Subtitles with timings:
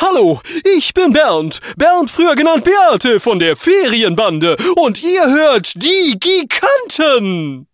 [0.00, 0.40] Hallo,
[0.78, 1.58] ich bin Bernd.
[1.76, 4.56] Bernd, früher genannt Beate von der Ferienbande.
[4.76, 7.66] Und ihr hört die Giganten.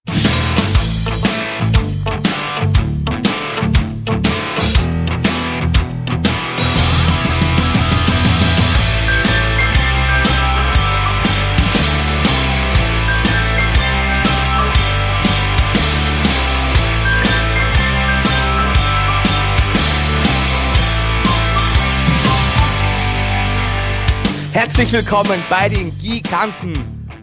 [24.56, 26.72] Herzlich willkommen bei den Giganten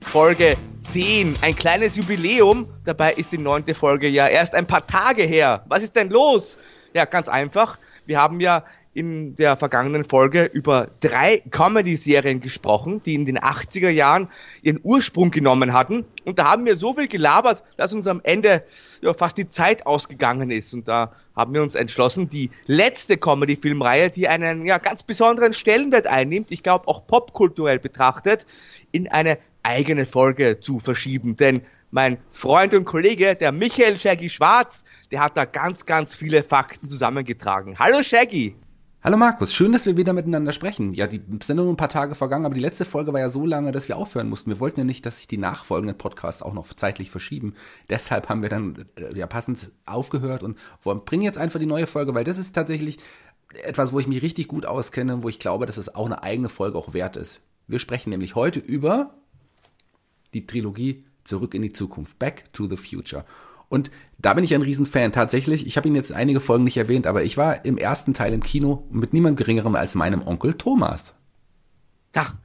[0.04, 0.56] Folge
[0.92, 1.36] 10.
[1.42, 2.68] Ein kleines Jubiläum.
[2.86, 5.64] Dabei ist die neunte Folge ja erst ein paar Tage her.
[5.68, 6.60] Was ist denn los?
[6.94, 7.80] Ja, ganz einfach.
[8.06, 13.90] Wir haben ja in der vergangenen Folge über drei Comedy-Serien gesprochen, die in den 80er
[13.90, 14.30] Jahren
[14.62, 16.06] ihren Ursprung genommen hatten.
[16.26, 18.64] Und da haben wir so viel gelabert, dass uns am Ende
[19.02, 20.74] ja, fast die Zeit ausgegangen ist.
[20.74, 26.06] Und da haben wir uns entschlossen, die letzte Comedy-Filmreihe, die einen ja, ganz besonderen Stellenwert
[26.06, 28.46] einnimmt, ich glaube auch popkulturell betrachtet,
[28.92, 31.36] in eine eigene Folge zu verschieben.
[31.36, 36.44] Denn mein Freund und Kollege, der Michael Shaggy Schwarz, der hat da ganz, ganz viele
[36.44, 37.80] Fakten zusammengetragen.
[37.80, 38.56] Hallo Shaggy!
[39.06, 40.94] Hallo Markus, schön, dass wir wieder miteinander sprechen.
[40.94, 41.22] Ja, die
[41.54, 43.98] nur ein paar Tage vergangen, aber die letzte Folge war ja so lange, dass wir
[43.98, 44.50] aufhören mussten.
[44.50, 47.54] Wir wollten ja nicht, dass sich die nachfolgenden Podcasts auch noch zeitlich verschieben.
[47.90, 50.58] Deshalb haben wir dann äh, ja passend aufgehört und
[51.04, 52.98] bringen jetzt einfach die neue Folge, weil das ist tatsächlich
[53.62, 56.48] etwas, wo ich mich richtig gut auskenne, wo ich glaube, dass es auch eine eigene
[56.48, 57.42] Folge auch wert ist.
[57.68, 59.16] Wir sprechen nämlich heute über
[60.34, 63.26] die Trilogie Zurück in die Zukunft, Back to the Future.
[63.74, 65.12] Und da bin ich ein Riesenfan.
[65.12, 68.32] Tatsächlich, ich habe ihn jetzt einige Folgen nicht erwähnt, aber ich war im ersten Teil
[68.32, 71.16] im Kino mit niemand geringerem als meinem Onkel Thomas.
[72.14, 72.36] Ach,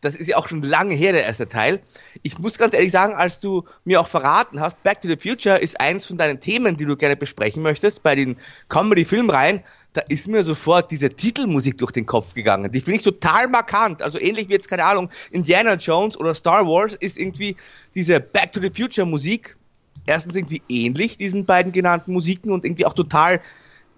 [0.00, 1.82] das ist ja auch schon lange her, der erste Teil.
[2.22, 5.58] Ich muss ganz ehrlich sagen, als du mir auch verraten hast, Back to the Future
[5.58, 8.38] ist eins von deinen Themen, die du gerne besprechen möchtest bei den
[8.70, 9.60] Comedy-Filmreihen,
[9.92, 12.72] da ist mir sofort diese Titelmusik durch den Kopf gegangen.
[12.72, 14.00] Die finde ich total markant.
[14.00, 17.54] Also ähnlich wie jetzt, keine Ahnung, Indiana Jones oder Star Wars ist irgendwie
[17.94, 19.59] diese Back to the Future Musik
[20.06, 23.40] erstens irgendwie ähnlich, diesen beiden genannten Musiken und irgendwie auch total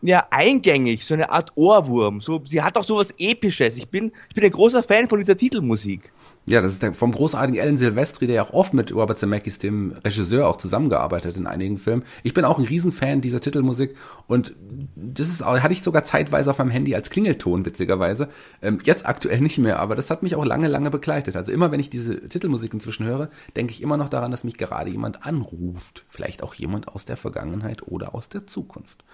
[0.03, 2.21] ja, eingängig, so eine Art Ohrwurm.
[2.21, 3.77] So, sie hat auch sowas Episches.
[3.77, 6.12] Ich bin, ich bin ein großer Fan von dieser Titelmusik.
[6.45, 9.59] Ja, das ist der, vom großartigen Alan Silvestri, der ja auch oft mit Robert Zemeckis,
[9.59, 12.03] dem Regisseur, auch zusammengearbeitet in einigen Filmen.
[12.25, 14.53] Ich bin auch ein Riesenfan dieser Titelmusik und
[14.97, 18.29] das ist hatte ich sogar zeitweise auf meinem Handy als Klingelton, witzigerweise.
[18.61, 21.37] Ähm, jetzt aktuell nicht mehr, aber das hat mich auch lange, lange begleitet.
[21.37, 24.59] Also immer, wenn ich diese Titelmusik inzwischen höre, denke ich immer noch daran, dass mich
[24.59, 26.05] gerade jemand anruft.
[26.09, 29.05] Vielleicht auch jemand aus der Vergangenheit oder aus der Zukunft.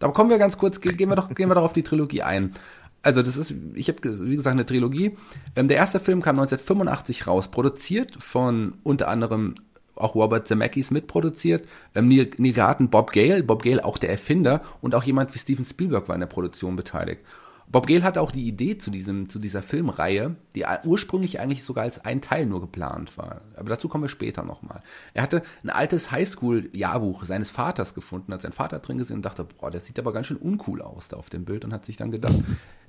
[0.00, 2.54] Aber kommen wir ganz kurz, gehen wir doch, gehen wir doch auf die Trilogie ein.
[3.02, 5.16] Also das ist, ich habe wie gesagt eine Trilogie.
[5.56, 9.54] Ähm, der erste Film kam 1985 raus, produziert von unter anderem
[9.94, 14.62] auch Robert Zemeckis mitproduziert, ähm, Neil, Neil Garten, Bob Gale, Bob Gale auch der Erfinder
[14.80, 17.22] und auch jemand wie Steven Spielberg war in der Produktion beteiligt.
[17.70, 21.84] Bob Gale hatte auch die Idee zu, diesem, zu dieser Filmreihe, die ursprünglich eigentlich sogar
[21.84, 23.42] als ein Teil nur geplant war.
[23.56, 24.82] Aber dazu kommen wir später nochmal.
[25.12, 29.44] Er hatte ein altes Highschool-Jahrbuch seines Vaters gefunden, hat seinen Vater drin gesehen und dachte,
[29.44, 31.98] boah, das sieht aber ganz schön uncool aus da auf dem Bild und hat sich
[31.98, 32.36] dann gedacht,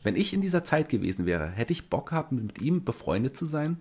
[0.04, 3.46] wenn ich in dieser Zeit gewesen wäre, hätte ich Bock gehabt, mit ihm befreundet zu
[3.46, 3.78] sein?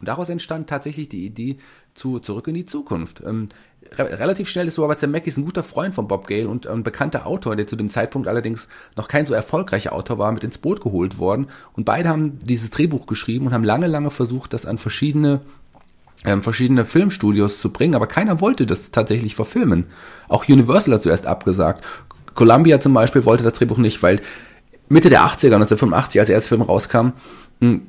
[0.00, 1.56] Und daraus entstand tatsächlich die Idee
[1.94, 3.20] zu Zurück in die Zukunft.
[3.26, 3.48] Ähm,
[3.96, 7.26] re relativ schnell ist Robert Zemeckis ein guter Freund von Bob Gale und ein bekannter
[7.26, 10.80] Autor, der zu dem Zeitpunkt allerdings noch kein so erfolgreicher Autor war, mit ins Boot
[10.80, 11.46] geholt worden.
[11.72, 15.40] Und beide haben dieses Drehbuch geschrieben und haben lange, lange versucht, das an verschiedene
[16.24, 19.86] ähm, verschiedene Filmstudios zu bringen, aber keiner wollte das tatsächlich verfilmen.
[20.26, 21.84] Auch Universal hat zuerst abgesagt.
[22.34, 24.20] Columbia zum Beispiel wollte das Drehbuch nicht, weil
[24.88, 27.12] Mitte der 80er, 1985, als der erste Film rauskam,
[27.60, 27.82] hm,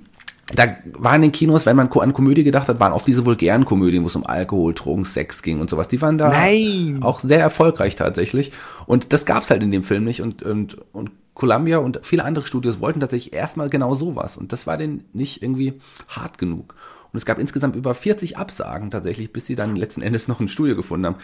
[0.56, 3.66] da waren in den Kinos, wenn man an Komödie gedacht hat, waren oft diese vulgären
[3.66, 5.88] Komödien, wo es um Alkohol, Drogen, Sex ging und sowas.
[5.88, 7.00] Die waren da Nein.
[7.04, 8.52] auch sehr erfolgreich tatsächlich.
[8.88, 10.22] Und das gab's halt in dem Film nicht.
[10.22, 14.38] Und, und, und Columbia und viele andere Studios wollten tatsächlich erstmal genau sowas.
[14.38, 16.76] Und das war denen nicht irgendwie hart genug.
[17.12, 20.48] Und es gab insgesamt über 40 Absagen tatsächlich, bis sie dann letzten Endes noch ein
[20.48, 21.16] Studio gefunden haben.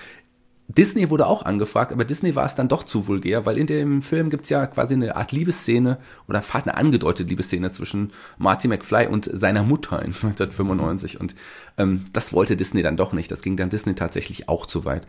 [0.67, 4.01] Disney wurde auch angefragt, aber Disney war es dann doch zu vulgär, weil in dem
[4.01, 9.07] Film gibt's ja quasi eine Art Liebesszene oder fast eine angedeutete Liebesszene zwischen Marty McFly
[9.07, 11.35] und seiner Mutter in 1995 und
[11.77, 13.31] ähm, das wollte Disney dann doch nicht.
[13.31, 15.05] Das ging dann Disney tatsächlich auch zu weit.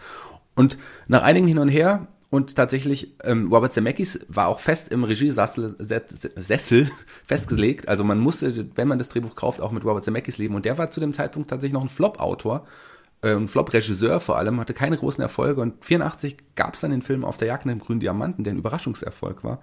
[0.54, 0.76] Und
[1.08, 5.76] nach einigem Hin und Her und tatsächlich, ähm, Robert Zemeckis war auch fest im Regiesessel
[5.78, 6.90] Sessel
[7.25, 7.88] festgelegt.
[7.88, 10.54] Also man musste, wenn man das Drehbuch kauft, auch mit Robert Zemeckis leben.
[10.54, 12.66] Und der war zu dem Zeitpunkt tatsächlich noch ein Flop-Autor
[13.22, 17.02] äh, ein Flop-Regisseur vor allem, hatte keine großen Erfolge und 84 gab es dann den
[17.02, 19.60] Film Auf der Jagd nach dem grünen Diamanten, der ein Überraschungserfolg war.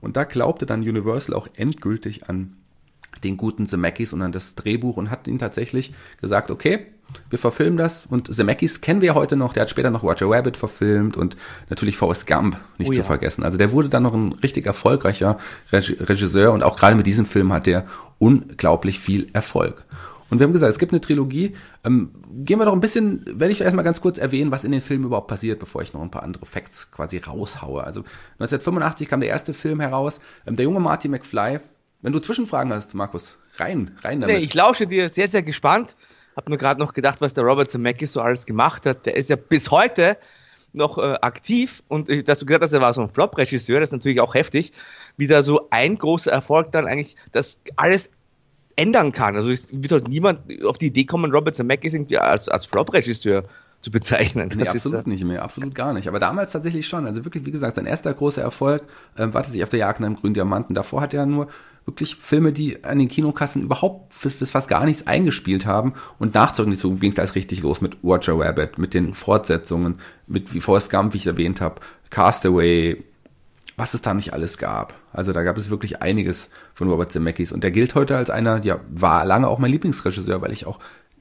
[0.00, 2.56] Und da glaubte dann Universal auch endgültig an
[3.24, 6.86] den guten Zemeckis und dann das Drehbuch und hat ihn tatsächlich gesagt, okay,
[7.30, 10.56] wir verfilmen das und Zemeckis kennen wir heute noch, der hat später noch Roger Rabbit
[10.56, 11.36] verfilmt und
[11.70, 13.00] natürlich Forrest Gump nicht oh ja.
[13.00, 13.44] zu vergessen.
[13.44, 15.38] Also der wurde dann noch ein richtig erfolgreicher
[15.72, 17.86] Regisseur und auch gerade mit diesem Film hat der
[18.18, 19.84] unglaublich viel Erfolg.
[20.30, 21.54] Und wir haben gesagt, es gibt eine Trilogie.
[21.84, 22.10] Ähm,
[22.44, 25.04] gehen wir doch ein bisschen, werde ich erstmal ganz kurz erwähnen, was in den Filmen
[25.04, 27.84] überhaupt passiert, bevor ich noch ein paar andere Facts quasi raushaue.
[27.84, 28.00] Also
[28.40, 30.18] 1985 kam der erste Film heraus.
[30.46, 31.60] Ähm, der junge Marty McFly.
[32.02, 34.36] Wenn du Zwischenfragen hast, Markus, rein, rein damit.
[34.36, 35.96] Nee, ich lausche dir sehr, sehr gespannt.
[36.36, 39.06] Hab nur gerade noch gedacht, was der Robert Zemeckis so alles gemacht hat.
[39.06, 40.18] Der ist ja bis heute
[40.76, 43.88] noch äh, aktiv und äh, dass du gesagt hast, er war so ein Flop-Regisseur, das
[43.88, 44.72] ist natürlich auch heftig,
[45.16, 48.10] wie da so ein großer Erfolg dann eigentlich das alles
[48.76, 49.36] ändern kann.
[49.36, 53.44] Also es wird halt niemand auf die Idee kommen, Robert Zemeckis irgendwie als, als Flop-Regisseur
[53.80, 54.50] zu bezeichnen.
[54.56, 56.08] Nee, absolut ist, nicht mehr, absolut gar nicht.
[56.08, 57.06] Aber damals tatsächlich schon.
[57.06, 58.82] Also wirklich, wie gesagt, sein erster großer Erfolg
[59.16, 60.74] äh, war sich auf der Jagd nach dem grünen Diamanten.
[60.74, 61.48] Davor hat er nur
[61.84, 65.94] wirklich Filme, die an den Kinokassen überhaupt bis, bis fast gar nichts eingespielt haben.
[66.18, 68.92] Und nach Zurück in die Zukunft ging es alles richtig los mit Roger Rabbit, mit
[68.92, 71.80] den Fortsetzungen, mit wie Forrest Gump, wie ich erwähnt habe,
[72.10, 73.04] Castaway,
[73.76, 74.94] was es da nicht alles gab.
[75.12, 78.64] Also da gab es wirklich einiges von Robert Zemeckis und der gilt heute als einer,
[78.64, 80.78] ja, war lange auch mein Lieblingsregisseur, weil ich auch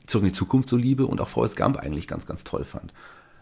[0.07, 2.94] Zurück in die Zukunft so liebe und auch Forrest Gump eigentlich ganz, ganz toll fand.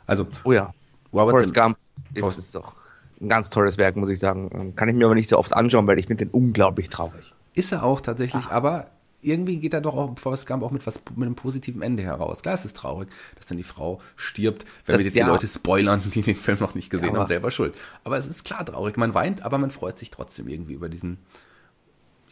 [0.06, 0.74] Also, oh ja,
[1.12, 1.78] Robert Forrest Gump
[2.14, 2.74] ist, ist doch
[3.22, 4.74] ein ganz tolles Werk, muss ich sagen.
[4.76, 7.34] Kann ich mir aber nicht so oft anschauen, weil ich finde den unglaublich traurig.
[7.54, 8.52] Ist er auch tatsächlich, Ach.
[8.52, 8.88] aber
[9.26, 12.42] irgendwie geht er doch auch Forrest Gump auch mit was mit einem positiven Ende heraus.
[12.42, 14.66] Klar, es ist traurig, dass dann die Frau stirbt.
[14.86, 15.26] Wenn das, wir jetzt ja.
[15.26, 17.76] die Leute spoilern, die den Film noch nicht gesehen ja, haben, selber schuld.
[18.04, 18.98] Aber es ist klar traurig.
[18.98, 21.18] Man weint, aber man freut sich trotzdem irgendwie über diesen,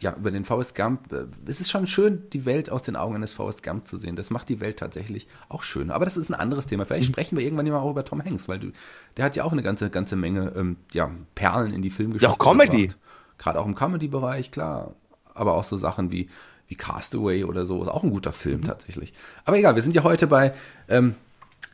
[0.02, 1.14] ja, über den Forrest Gump.
[1.46, 4.16] Es ist schon schön, die Welt aus den Augen eines Forrest Gump zu sehen.
[4.16, 5.90] Das macht die Welt tatsächlich auch schön.
[5.90, 6.84] Aber das ist ein anderes Thema.
[6.84, 7.12] Vielleicht mhm.
[7.12, 8.72] sprechen wir irgendwann mal auch über Tom Hanks, weil du,
[9.16, 12.26] der hat ja auch eine ganze, ganze Menge, ähm, ja, Perlen in die Filmgeschichte.
[12.26, 12.90] Ja, auch Comedy.
[13.38, 14.94] Gerade auch im Comedy-Bereich, klar.
[15.34, 16.28] Aber auch so Sachen wie
[16.72, 17.82] wie Castaway oder so.
[17.82, 18.64] Ist auch ein guter Film mhm.
[18.64, 19.12] tatsächlich.
[19.44, 20.54] Aber egal, wir sind ja heute bei
[20.88, 21.14] ähm,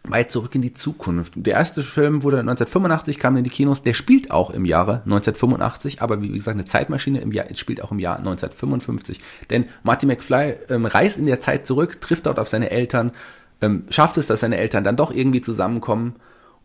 [0.03, 1.35] weit zurück in die Zukunft.
[1.37, 3.83] Der erste Film wurde 1985, kam in die Kinos.
[3.83, 7.83] Der spielt auch im Jahre 1985, aber wie gesagt, eine Zeitmaschine im Jahr, es spielt
[7.83, 9.21] auch im Jahr 1955.
[9.50, 13.12] Denn Marty McFly ähm, reist in der Zeit zurück, trifft dort auf seine Eltern,
[13.61, 16.17] ähm, schafft es, dass seine Eltern dann doch irgendwie zusammenkommen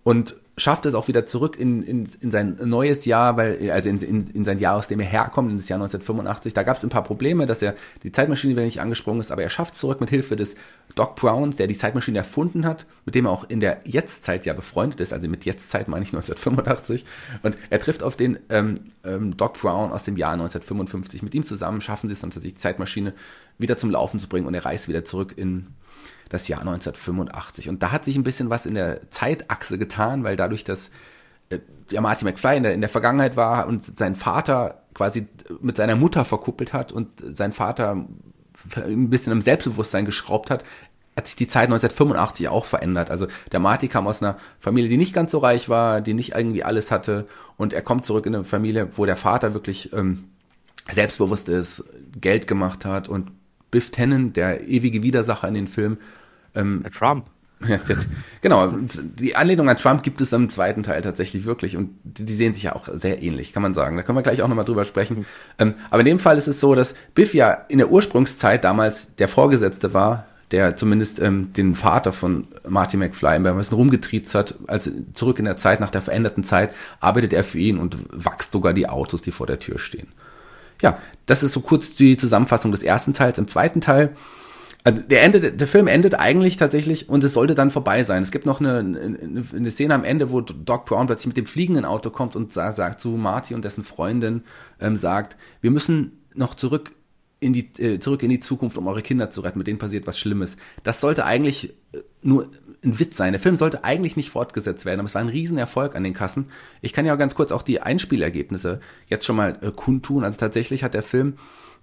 [0.04, 3.98] und schafft es auch wieder zurück in, in, in sein neues Jahr, weil, also in,
[3.98, 6.54] in, in sein Jahr, aus dem er herkommt, in das Jahr 1985.
[6.54, 7.74] Da gab es ein paar Probleme, dass er
[8.04, 10.56] die Zeitmaschine wieder nicht angesprungen ist, aber er schafft zurück mit Hilfe des
[10.94, 14.54] Doc Browns, der die Zeitmaschine erfunden hat, mit dem er auch in der Jetztzeit ja
[14.54, 17.06] befreundet ist, also mit Jetztzeit meine ich 1985.
[17.42, 21.24] Und er trifft auf den ähm, ähm, Doc Brown aus dem Jahr 1955.
[21.24, 23.14] Mit ihm zusammen schaffen sie es dann tatsächlich, die Zeitmaschine
[23.58, 25.68] wieder zum Laufen zu bringen und er reist wieder zurück in
[26.30, 27.70] das Jahr 1985.
[27.70, 30.90] Und da hat sich ein bisschen was in der Zeitachse getan, weil dadurch, dass
[31.50, 31.60] äh,
[31.92, 35.28] ja, Marty McFly in der, in der Vergangenheit war und sein Vater quasi
[35.62, 38.06] mit seiner Mutter verkuppelt hat und sein Vater
[38.76, 40.64] ein bisschen im Selbstbewusstsein geschraubt hat,
[41.16, 43.12] hat sich die Zeit 1985 auch verändert.
[43.12, 46.34] Also der Marty kam aus einer Familie, die nicht ganz so reich war, die nicht
[46.36, 47.28] irgendwie alles hatte
[47.58, 50.30] und er kommt zurück in eine Familie, wo der Vater wirklich ähm,
[50.92, 51.84] selbstbewusst ist,
[52.20, 53.32] Geld gemacht hat und
[53.74, 55.98] Biff Tannen, der ewige Widersacher in den Filmen,
[56.54, 57.26] ähm, Trump.
[58.42, 62.54] genau, die Anlehnung an Trump gibt es im zweiten Teil tatsächlich wirklich und die sehen
[62.54, 63.98] sich ja auch sehr ähnlich, kann man sagen.
[63.98, 65.26] Da können wir gleich auch nochmal drüber sprechen.
[65.58, 69.16] Ähm, aber in dem Fall ist es so, dass Biff ja in der Ursprungszeit damals
[69.16, 74.56] der Vorgesetzte war, der zumindest ähm, den Vater von Marty McFly ein bisschen rumgetriezt hat,
[74.68, 78.52] also zurück in der Zeit, nach der veränderten Zeit, arbeitet er für ihn und wachst
[78.52, 80.10] sogar die Autos, die vor der Tür stehen.
[80.84, 83.40] Ja, das ist so kurz die Zusammenfassung des ersten Teils.
[83.40, 84.16] Im zweiten Teil
[84.86, 88.22] also der, Ende, der Film endet eigentlich tatsächlich und es sollte dann vorbei sein.
[88.22, 91.46] Es gibt noch eine, eine, eine Szene am Ende, wo Doc Brown plötzlich mit dem
[91.46, 94.44] fliegenden Auto kommt und sagt zu Marty und dessen Freundin,
[94.82, 96.92] ähm, sagt, wir müssen noch zurück
[97.40, 99.58] in die, äh, zurück in die Zukunft, um eure Kinder zu retten.
[99.58, 100.58] Mit denen passiert was Schlimmes.
[100.84, 102.50] Das sollte eigentlich äh, nur
[102.84, 103.34] ein Witz sein.
[103.34, 106.48] Der Film sollte eigentlich nicht fortgesetzt werden, aber es war ein Riesenerfolg an den Kassen.
[106.82, 110.24] Ich kann ja auch ganz kurz auch die Einspielergebnisse jetzt schon mal äh, kundtun.
[110.24, 111.36] Also tatsächlich hat der Film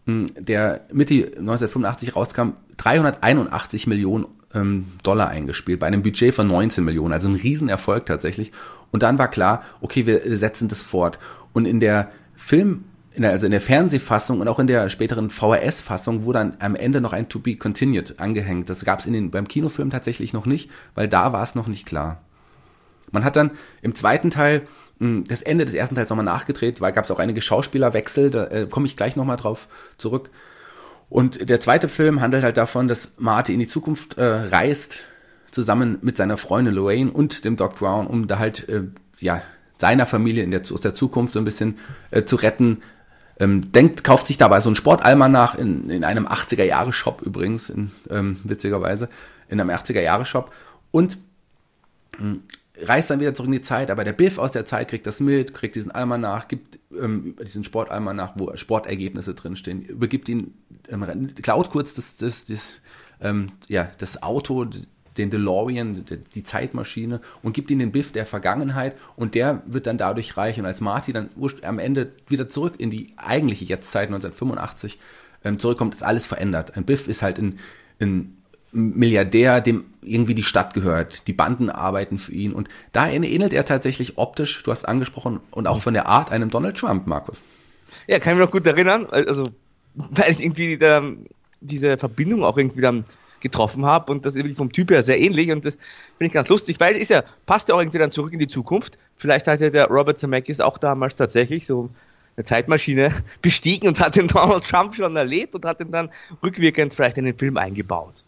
[0.07, 7.12] der Mitte 1985 rauskam, 381 Millionen ähm, Dollar eingespielt, bei einem Budget von 19 Millionen,
[7.12, 8.52] also ein Riesenerfolg tatsächlich.
[8.90, 11.19] Und dann war klar, okay, wir setzen das fort.
[11.52, 15.31] Und in der Film, in der, also in der Fernsehfassung und auch in der späteren
[15.31, 18.71] VHS-Fassung wurde dann am Ende noch ein To Be Continued angehängt.
[18.71, 22.21] Das gab es beim Kinofilm tatsächlich noch nicht, weil da war es noch nicht klar.
[23.11, 23.50] Man hat dann
[23.83, 24.62] im zweiten Teil
[24.99, 28.47] hm, das Ende des ersten Teils nochmal nachgedreht, weil gab es auch einige Schauspielerwechsel, da
[28.47, 30.31] äh, komme ich gleich nochmal drauf zurück.
[31.09, 35.00] Und der zweite Film handelt halt davon, dass Marty in die Zukunft äh, reist,
[35.50, 38.83] zusammen mit seiner Freundin Lorraine und dem Doc Brown, um da halt, äh,
[39.19, 39.43] ja,
[39.75, 41.76] seiner Familie in der, aus der Zukunft so ein bisschen
[42.12, 42.79] äh, zu retten,
[43.40, 48.38] ähm, denkt, kauft sich dabei so ein Sportalmanach in, in einem 80er-Jahre-Shop übrigens, in, ähm,
[48.44, 49.09] witzigerweise,
[49.49, 50.52] in einem 80er-Jahre-Shop
[50.90, 51.18] und
[52.20, 52.42] ähm,
[52.82, 55.20] reist dann wieder zurück in die Zeit, aber der Biff aus der Zeit kriegt das
[55.20, 60.54] mit, kriegt diesen Almanach, gibt ähm, diesen Sportalmanach, wo Sportergebnisse drinstehen, übergibt ihn,
[60.88, 62.80] ähm, klaut kurz das, das, das,
[63.23, 64.66] ähm, ja, das Auto,
[65.20, 69.98] den DeLorean, die Zeitmaschine und gibt ihm den Biff der Vergangenheit und der wird dann
[69.98, 71.30] dadurch reich und als Marty dann
[71.62, 74.98] am Ende wieder zurück in die eigentliche Jetztzeit 1985
[75.44, 76.76] ähm, zurückkommt, ist alles verändert.
[76.76, 77.58] Ein Biff ist halt ein,
[78.00, 78.36] ein
[78.72, 81.26] Milliardär, dem irgendwie die Stadt gehört.
[81.26, 85.66] Die Banden arbeiten für ihn und da ähnelt er tatsächlich optisch, du hast angesprochen, und
[85.66, 87.42] auch von der Art einem Donald Trump, Markus.
[88.06, 89.48] Ja, kann ich mich noch gut erinnern, also
[89.94, 91.02] weil ich irgendwie da,
[91.60, 93.04] diese Verbindung auch irgendwie dann
[93.40, 96.49] getroffen habe und das ist vom Typ her sehr ähnlich und das finde ich ganz
[96.49, 98.99] lustig, weil ist ja, passt ja auch irgendwie dann zurück in die Zukunft.
[99.16, 101.90] Vielleicht hat ja der Robert Zemeckis auch damals tatsächlich so
[102.37, 103.11] eine Zeitmaschine
[103.42, 106.11] bestiegen und hat den Donald Trump schon erlebt und hat ihn dann
[106.42, 108.25] rückwirkend vielleicht in den Film eingebaut.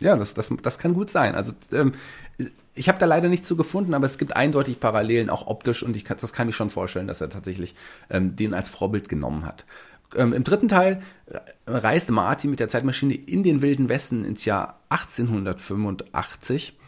[0.00, 1.34] Ja, das, das, das kann gut sein.
[1.34, 1.92] Also ähm,
[2.74, 5.96] ich habe da leider nichts zu gefunden, aber es gibt eindeutig Parallelen, auch optisch, und
[5.96, 7.74] ich kann, das kann ich schon vorstellen, dass er tatsächlich
[8.08, 9.64] ähm, den als Vorbild genommen hat.
[10.16, 11.02] Ähm, Im dritten Teil
[11.66, 16.78] reiste Marty mit der Zeitmaschine in den Wilden Westen ins Jahr 1885,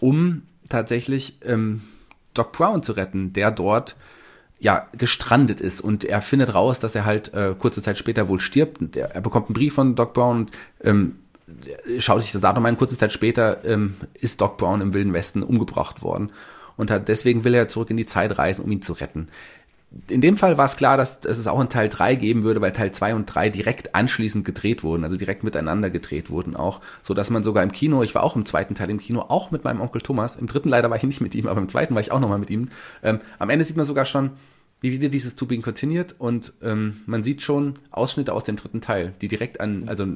[0.00, 1.82] um tatsächlich ähm,
[2.34, 3.96] Doc Brown zu retten, der dort
[4.58, 5.80] ja gestrandet ist.
[5.80, 8.96] Und er findet raus, dass er halt äh, kurze Zeit später wohl stirbt.
[8.96, 10.50] Er, er bekommt einen Brief von Doc Brown und
[10.82, 11.16] ähm,
[11.98, 15.42] schaut sich das an, eine kurze Zeit später ähm, ist Doc Brown im Wilden Westen
[15.42, 16.32] umgebracht worden
[16.76, 19.28] und hat, deswegen will er zurück in die Zeit reisen, um ihn zu retten
[20.10, 22.60] in dem Fall war es klar, dass, dass es auch einen Teil 3 geben würde,
[22.60, 26.80] weil Teil 2 und 3 direkt anschließend gedreht wurden, also direkt miteinander gedreht wurden auch,
[27.02, 29.50] so dass man sogar im Kino, ich war auch im zweiten Teil im Kino, auch
[29.50, 31.94] mit meinem Onkel Thomas, im dritten leider war ich nicht mit ihm, aber im zweiten
[31.94, 32.68] war ich auch nochmal mit ihm.
[33.02, 34.32] Ähm, am Ende sieht man sogar schon,
[34.80, 39.14] wie wieder dieses Tubing continuiert und ähm, man sieht schon Ausschnitte aus dem dritten Teil,
[39.20, 40.06] die direkt an, also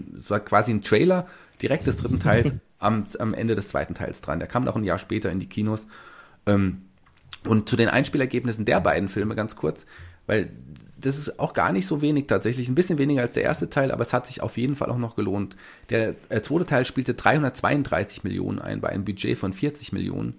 [0.45, 1.27] quasi ein Trailer
[1.63, 4.39] direkt des dritten Teils am, am Ende des zweiten Teils dran.
[4.39, 5.87] Der kam noch ein Jahr später in die Kinos.
[6.47, 6.83] Ähm,
[7.47, 9.87] und zu den Einspielergebnissen der beiden Filme ganz kurz,
[10.27, 10.51] weil
[11.01, 13.91] das ist auch gar nicht so wenig tatsächlich, ein bisschen weniger als der erste Teil,
[13.91, 15.57] aber es hat sich auf jeden Fall auch noch gelohnt.
[15.89, 20.35] Der äh, zweite Teil spielte 332 Millionen ein bei einem Budget von 40 Millionen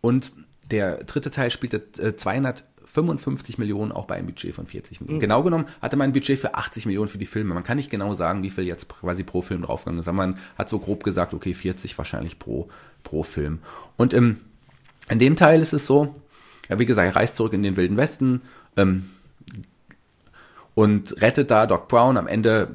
[0.00, 0.32] und
[0.70, 5.18] der dritte Teil spielte äh, 255 Millionen auch bei einem Budget von 40 Millionen.
[5.18, 5.20] Mhm.
[5.20, 7.54] Genau genommen hatte man ein Budget für 80 Millionen für die Filme.
[7.54, 10.38] Man kann nicht genau sagen, wie viel jetzt quasi pro Film draufgegangen ist, aber man
[10.56, 12.68] hat so grob gesagt, okay, 40 wahrscheinlich pro,
[13.02, 13.60] pro Film.
[13.96, 14.40] Und im,
[15.08, 16.14] in dem Teil ist es so,
[16.68, 18.42] ja, wie gesagt, er reist zurück in den Wilden Westen
[18.76, 19.10] ähm,
[20.74, 22.16] und rettet da Doc Brown.
[22.16, 22.74] Am Ende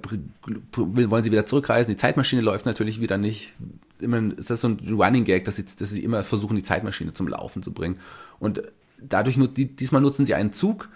[0.75, 1.93] wollen sie wieder zurückreisen.
[1.93, 3.53] Die Zeitmaschine läuft natürlich wieder nicht.
[3.99, 7.13] Immer, ist das so ein Running Gag, dass sie, dass sie immer versuchen, die Zeitmaschine
[7.13, 7.99] zum Laufen zu bringen.
[8.39, 8.61] Und
[9.01, 10.89] dadurch, diesmal nutzen sie einen Zug,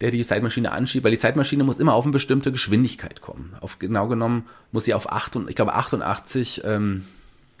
[0.00, 3.54] der die Zeitmaschine anschiebt, weil die Zeitmaschine muss immer auf eine bestimmte Geschwindigkeit kommen.
[3.60, 7.04] Auf genau genommen muss sie auf 8 und, ich glaube 88, ähm,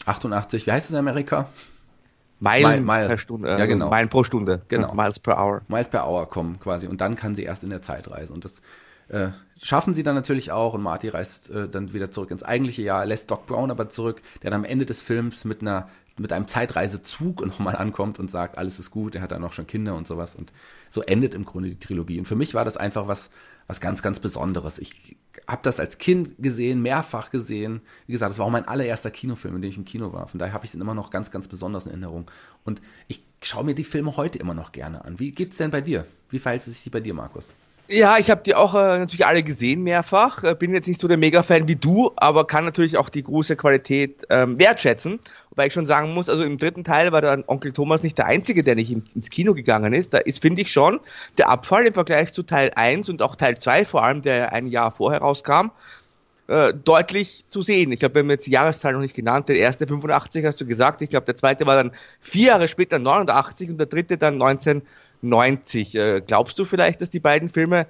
[0.06, 1.48] 88, wie heißt es in Amerika?
[2.44, 3.90] Meilen Mile, per Stunde, äh, ja, genau.
[3.90, 4.60] Meilen pro Stunde.
[4.68, 4.94] Genau.
[4.94, 5.62] Miles per Hour.
[5.68, 6.86] Miles per Hour kommen quasi.
[6.86, 8.34] Und dann kann sie erst in der Zeit reisen.
[8.34, 8.60] Und das
[9.08, 9.28] äh,
[9.60, 10.74] schaffen sie dann natürlich auch.
[10.74, 14.22] Und Marty reist äh, dann wieder zurück ins eigentliche Jahr, lässt Doc Brown aber zurück,
[14.42, 18.58] der dann am Ende des Films mit einer mit einem Zeitreisezug nochmal ankommt und sagt,
[18.58, 20.36] alles ist gut, er hat dann auch schon Kinder und sowas.
[20.36, 20.52] Und
[20.90, 22.18] so endet im Grunde die Trilogie.
[22.18, 23.30] Und für mich war das einfach was,
[23.66, 24.78] was ganz, ganz Besonderes.
[24.78, 25.16] Ich
[25.48, 27.80] habe das als Kind gesehen, mehrfach gesehen.
[28.06, 30.28] Wie gesagt, das war auch mein allererster Kinofilm, in dem ich im Kino war.
[30.28, 32.30] Von daher habe ich es immer noch ganz, ganz besonders in Erinnerung.
[32.64, 35.18] Und ich schaue mir die Filme heute immer noch gerne an.
[35.18, 36.06] Wie geht's denn bei dir?
[36.30, 37.48] Wie verhält es sich bei dir, Markus?
[37.88, 40.42] Ja, ich habe die auch äh, natürlich alle gesehen mehrfach.
[40.42, 43.56] Äh, bin jetzt nicht so der Mega-Fan wie du, aber kann natürlich auch die große
[43.56, 45.20] Qualität ähm, wertschätzen.
[45.50, 48.24] Wobei ich schon sagen muss, also im dritten Teil war dann Onkel Thomas nicht der
[48.24, 50.14] Einzige, der nicht ins Kino gegangen ist.
[50.14, 50.98] Da ist, finde ich schon,
[51.36, 54.66] der Abfall im Vergleich zu Teil 1 und auch Teil 2 vor allem, der ein
[54.66, 55.70] Jahr vorher rauskam,
[56.46, 57.92] äh, deutlich zu sehen.
[57.92, 59.50] Ich glaube, wir haben jetzt die Jahreszahl noch nicht genannt.
[59.50, 61.02] Der erste 85 hast du gesagt.
[61.02, 64.80] Ich glaube, der zweite war dann vier Jahre später 89 und der dritte dann 19
[65.24, 65.94] 90.
[65.94, 67.86] Äh, glaubst du vielleicht, dass die beiden Filme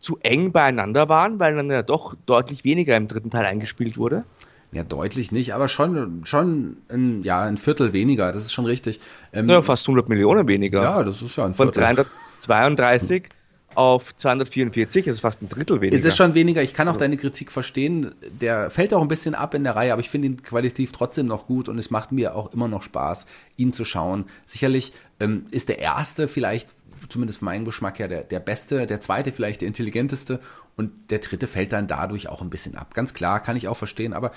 [0.00, 4.24] zu eng beieinander waren, weil dann ja doch deutlich weniger im dritten Teil eingespielt wurde?
[4.72, 8.98] Ja, deutlich nicht, aber schon, schon ein, ja, ein Viertel weniger, das ist schon richtig.
[9.32, 10.82] Ähm, ja, fast 100 Millionen weniger.
[10.82, 11.72] Ja, das ist ja ein Viertel.
[11.74, 13.28] Von 332
[13.74, 15.96] auf 244, das ist fast ein Drittel weniger.
[15.96, 18.14] Es ist schon weniger, ich kann auch deine Kritik verstehen.
[18.40, 21.26] Der fällt auch ein bisschen ab in der Reihe, aber ich finde ihn qualitativ trotzdem
[21.26, 23.26] noch gut und es macht mir auch immer noch Spaß,
[23.56, 24.26] ihn zu schauen.
[24.46, 26.68] Sicherlich ähm, ist der erste vielleicht,
[27.08, 30.40] zumindest mein Geschmack her, der, der beste, der zweite vielleicht der intelligenteste
[30.76, 32.94] Und der dritte fällt dann dadurch auch ein bisschen ab.
[32.94, 34.32] Ganz klar, kann ich auch verstehen, aber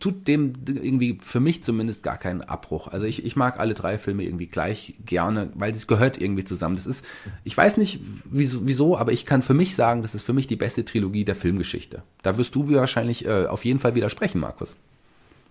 [0.00, 2.88] tut dem irgendwie für mich zumindest gar keinen Abbruch.
[2.88, 6.74] Also ich, ich mag alle drei Filme irgendwie gleich gerne, weil es gehört irgendwie zusammen.
[6.74, 7.04] Das ist,
[7.44, 10.48] ich weiß nicht wieso, wieso, aber ich kann für mich sagen, das ist für mich
[10.48, 12.02] die beste Trilogie der Filmgeschichte.
[12.22, 14.76] Da wirst du wahrscheinlich äh, auf jeden Fall widersprechen, Markus.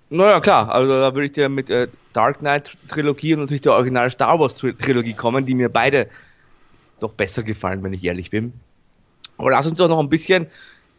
[0.09, 3.73] Naja, klar, also da würde ich dir mit äh, Dark Knight Trilogie und natürlich der
[3.73, 6.09] Original Star Wars Trilogie kommen, die mir beide
[6.99, 8.53] doch besser gefallen, wenn ich ehrlich bin.
[9.37, 10.47] Aber lass uns doch noch ein bisschen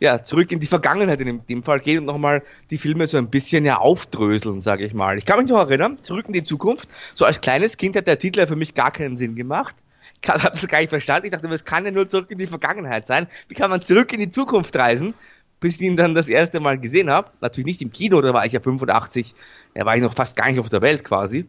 [0.01, 3.31] ja, zurück in die Vergangenheit in dem Fall gehen und nochmal die Filme so ein
[3.31, 5.19] bisschen ja aufdröseln, sage ich mal.
[5.19, 6.89] Ich kann mich noch erinnern, zurück in die Zukunft.
[7.15, 9.75] So als kleines Kind hat der Titel ja für mich gar keinen Sinn gemacht.
[10.23, 11.27] Ich habe das gar nicht verstanden.
[11.27, 13.27] Ich dachte, es kann ja nur zurück in die Vergangenheit sein.
[13.49, 15.15] Wie kann man zurück in die Zukunft reisen?
[15.61, 17.31] Bis ich ihn dann das erste Mal gesehen habe.
[17.41, 19.35] Natürlich nicht im Kino, da war ich ja 85.
[19.75, 21.47] Da war ich noch fast gar nicht auf der Welt quasi.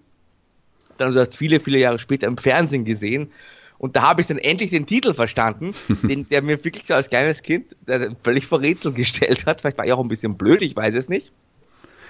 [0.97, 3.31] Dann also erst viele, viele Jahre später im Fernsehen gesehen.
[3.79, 7.09] Und da habe ich dann endlich den Titel verstanden, den, der mir wirklich so als
[7.09, 7.75] kleines Kind
[8.21, 9.61] völlig vor Rätsel gestellt hat.
[9.61, 11.31] Vielleicht war ich auch ein bisschen blöd, ich weiß es nicht.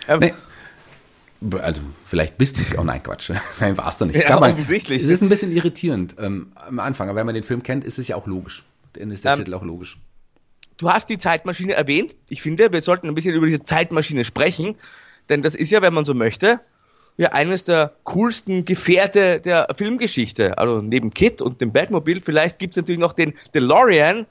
[0.08, 0.34] Ähm, nee.
[1.62, 2.84] Also, vielleicht bist du es auch.
[2.84, 3.32] Nein, Quatsch.
[3.62, 4.22] Nein, war es doch nicht.
[4.22, 5.02] Ja, man, offensichtlich.
[5.02, 7.98] Es ist ein bisschen irritierend ähm, am Anfang, aber wenn man den Film kennt, ist
[8.00, 8.66] es ja auch logisch.
[8.94, 9.98] Dann ist der ähm, Titel auch logisch.
[10.78, 12.16] Du hast die Zeitmaschine erwähnt.
[12.30, 14.76] Ich finde, wir sollten ein bisschen über diese Zeitmaschine sprechen,
[15.30, 16.62] denn das ist ja, wenn man so möchte,
[17.20, 20.58] ja eines der coolsten Gefährte der Filmgeschichte.
[20.58, 24.26] Also neben Kit und dem Batmobil, vielleicht gibt es natürlich noch den DeLorean,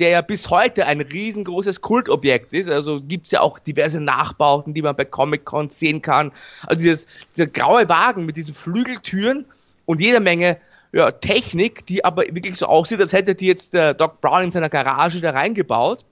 [0.00, 2.68] der ja bis heute ein riesengroßes Kultobjekt ist.
[2.68, 6.32] Also gibt es ja auch diverse Nachbauten, die man bei Comic-Con sehen kann.
[6.66, 7.06] Also dieses,
[7.36, 9.46] dieser graue Wagen mit diesen Flügeltüren
[9.86, 10.58] und jeder Menge
[10.92, 14.50] ja, Technik, die aber wirklich so aussieht, als hätte die jetzt der Doc Brown in
[14.50, 16.04] seiner Garage da reingebaut.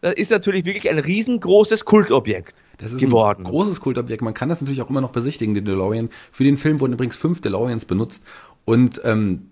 [0.00, 2.62] Das ist natürlich wirklich ein riesengroßes Kultobjekt.
[2.78, 3.44] Das ist geworden.
[3.44, 4.22] ein großes Kultobjekt.
[4.22, 6.10] Man kann das natürlich auch immer noch besichtigen, den DeLorean.
[6.30, 8.22] Für den Film wurden übrigens fünf DeLoreans benutzt.
[8.64, 9.50] Und ähm,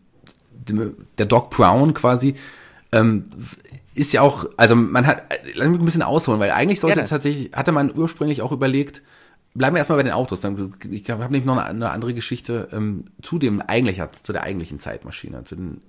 [1.18, 2.34] der Doc Brown quasi
[2.92, 3.30] ähm,
[3.94, 5.22] ist ja auch, also man hat,
[5.54, 7.08] lass mich ein bisschen ausholen, weil eigentlich sollte Gerne.
[7.08, 9.02] tatsächlich, hatte man ursprünglich auch überlegt,
[9.54, 10.40] bleiben wir erstmal bei den Autos.
[10.40, 14.42] Dann, ich habe nämlich noch eine, eine andere Geschichte ähm, zu dem eigentlich, zu der
[14.42, 15.80] eigentlichen Zeitmaschine, zu den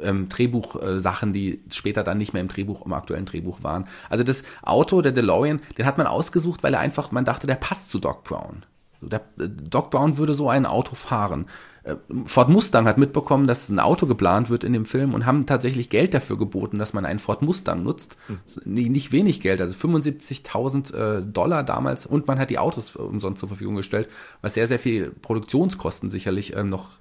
[0.00, 3.86] ähm, Drehbuchsachen, äh, die später dann nicht mehr im Drehbuch, im aktuellen Drehbuch waren.
[4.08, 7.56] Also das Auto, der DeLorean, den hat man ausgesucht, weil er einfach, man dachte, der
[7.56, 8.64] passt zu Doc Brown.
[9.00, 11.46] Der, äh, Doc Brown würde so ein Auto fahren.
[11.84, 15.46] Äh, Ford Mustang hat mitbekommen, dass ein Auto geplant wird in dem Film und haben
[15.46, 18.16] tatsächlich Geld dafür geboten, dass man einen Ford Mustang nutzt.
[18.28, 18.72] Mhm.
[18.72, 23.48] Nicht wenig Geld, also 75.000 äh, Dollar damals und man hat die Autos umsonst zur
[23.48, 24.08] Verfügung gestellt,
[24.40, 26.98] was sehr, sehr viel Produktionskosten sicherlich ähm, noch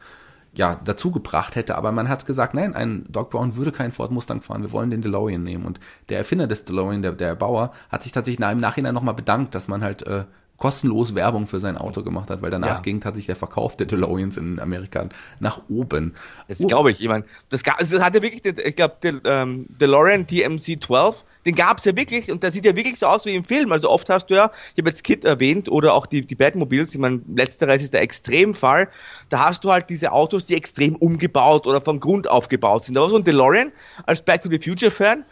[0.53, 1.75] ja, dazu gebracht hätte.
[1.75, 4.91] Aber man hat gesagt, nein, ein Doc Brown würde keinen Ford Mustang fahren, wir wollen
[4.91, 5.65] den DeLorean nehmen.
[5.65, 9.55] Und der Erfinder des DeLorean, der, der Bauer, hat sich tatsächlich im Nachhinein nochmal bedankt,
[9.55, 10.25] dass man halt äh,
[10.62, 12.80] kostenlos Werbung für sein Auto gemacht hat, weil danach ja.
[12.82, 16.13] ging tatsächlich der Verkauf der DeLoreans in Amerika nach oben.
[16.47, 17.02] Das glaube ich.
[17.02, 21.80] Ich meine, das, das hatte wirklich, ich glaube, der ähm, DeLorean DMC 12, den gab
[21.80, 23.71] es ja wirklich und der sieht ja wirklich so aus wie im Film.
[23.71, 26.93] Also oft hast du ja, ich habe jetzt Kit erwähnt oder auch die, die Batmobiles,
[26.93, 28.88] ich meine, letzteres ist der Extremfall.
[29.30, 32.97] Da hast du halt diese Autos, die extrem umgebaut oder von Grund aufgebaut sind.
[32.97, 33.71] Aber so ein DeLorean
[34.06, 35.26] als Back to the Future Fan,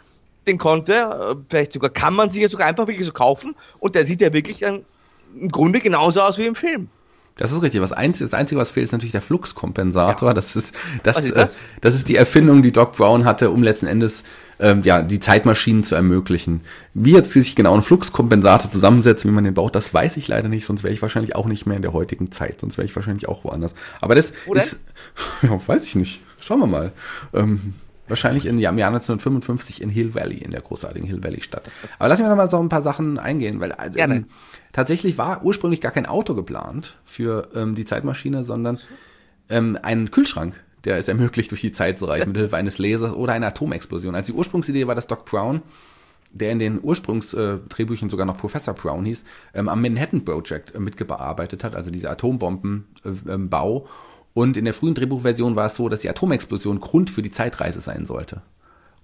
[0.48, 3.94] den konnte, äh, vielleicht sogar kann man sich ja sogar einfach wirklich so kaufen und
[3.94, 4.84] der sieht ja wirklich dann
[5.38, 6.88] im Grunde genauso aus wie im Film.
[7.40, 7.80] Das ist richtig.
[7.80, 10.28] Was einzige, das Einzige, was fehlt, ist natürlich der Fluxkompensator.
[10.28, 10.34] Ja.
[10.34, 11.54] Das ist das, ist das?
[11.54, 14.24] Äh, das ist die Erfindung, die Doc Brown hatte, um letzten Endes
[14.58, 16.60] ähm, ja die Zeitmaschinen zu ermöglichen.
[16.92, 20.50] Wie jetzt sich genau ein Fluxkompensator zusammensetzt, wie man den baut, das weiß ich leider
[20.50, 20.66] nicht.
[20.66, 22.60] Sonst wäre ich wahrscheinlich auch nicht mehr in der heutigen Zeit.
[22.60, 23.74] Sonst wäre ich wahrscheinlich auch woanders.
[24.02, 24.80] Aber das ist,
[25.42, 26.20] ja, weiß ich nicht.
[26.40, 26.92] Schauen wir mal.
[27.32, 27.72] Ähm,
[28.10, 31.70] Wahrscheinlich im Jahr 1955 in Hill Valley, in der großartigen Hill Valley Stadt.
[31.96, 34.26] Aber lassen wir noch mal so ein paar Sachen eingehen, weil ähm,
[34.72, 38.78] tatsächlich war ursprünglich gar kein Auto geplant für ähm, die Zeitmaschine, sondern
[39.48, 40.54] ähm, ein Kühlschrank,
[40.84, 44.14] der es ermöglicht, durch die Zeit zu reisen, mit Hilfe eines Lasers oder einer Atomexplosion.
[44.14, 45.62] Also die Ursprungsidee war, dass Doc Brown,
[46.32, 50.80] der in den Ursprungsdrehbüchern äh, sogar noch Professor Brown hieß, ähm, am Manhattan Project äh,
[50.80, 53.78] mitgearbeitet hat, also diese Atombombenbau.
[53.78, 53.88] Äh,
[54.32, 57.80] und in der frühen Drehbuchversion war es so, dass die Atomexplosion Grund für die Zeitreise
[57.80, 58.42] sein sollte.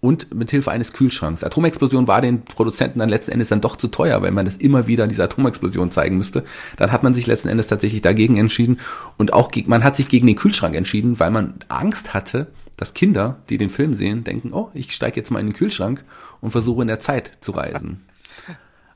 [0.01, 1.43] Und mit Hilfe eines Kühlschranks.
[1.43, 4.87] Atomexplosion war den Produzenten dann letzten Endes dann doch zu teuer, weil man das immer
[4.87, 6.45] wieder diese Atomexplosion zeigen müsste.
[6.77, 8.79] Dann hat man sich letzten Endes tatsächlich dagegen entschieden.
[9.17, 13.39] Und auch man hat sich gegen den Kühlschrank entschieden, weil man Angst hatte, dass Kinder,
[13.49, 16.05] die den Film sehen, denken, oh, ich steige jetzt mal in den Kühlschrank
[16.41, 18.03] und versuche in der Zeit zu reisen.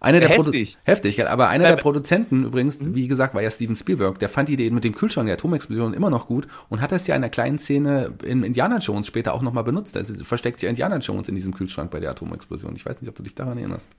[0.00, 0.74] Einer der heftig.
[0.74, 2.94] Produ heftig, aber einer der Produzenten übrigens, mhm.
[2.94, 5.92] wie gesagt, war ja Steven Spielberg, der fand die Idee mit dem Kühlschrank der Atomexplosion
[5.92, 9.34] immer noch gut und hat das ja in einer kleinen Szene in Indiana Jones später
[9.34, 9.96] auch nochmal benutzt.
[9.96, 12.74] Also versteckt sich Indiana Jones in diesem Kühlschrank bei der Atomexplosion.
[12.76, 13.90] Ich weiß nicht, ob du dich daran erinnerst.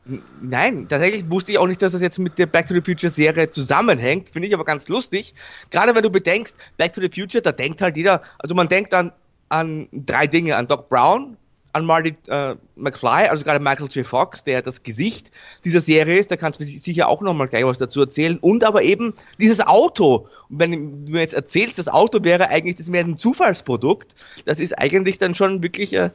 [0.41, 3.13] Nein, tatsächlich wusste ich auch nicht, dass das jetzt mit der Back to the Future
[3.13, 4.29] Serie zusammenhängt.
[4.29, 5.35] Finde ich aber ganz lustig.
[5.69, 8.95] Gerade wenn du bedenkst, Back to the Future, da denkt halt jeder, also man denkt
[8.95, 9.11] an,
[9.49, 11.37] an drei Dinge, an Doc Brown,
[11.73, 14.05] an Marty äh, McFly, also gerade Michael J.
[14.05, 15.31] Fox, der das Gesicht
[15.63, 18.37] dieser Serie ist, da kannst du sicher auch nochmal gleich was dazu erzählen.
[18.39, 20.27] Und aber eben dieses Auto.
[20.49, 24.59] Und wenn du mir jetzt erzählst, das Auto wäre eigentlich das mehr ein Zufallsprodukt, das
[24.59, 26.09] ist eigentlich dann schon wirklich äh,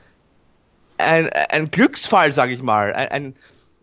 [0.99, 2.92] ein, ein Glücksfall, sag ich mal.
[2.92, 3.35] Ein, ein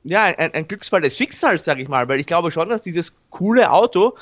[0.03, 3.13] ja, ein, ein Glücksfall des Schicksals, sag ich mal, weil ich glaube schon, dass dieses
[3.29, 4.15] coole Auto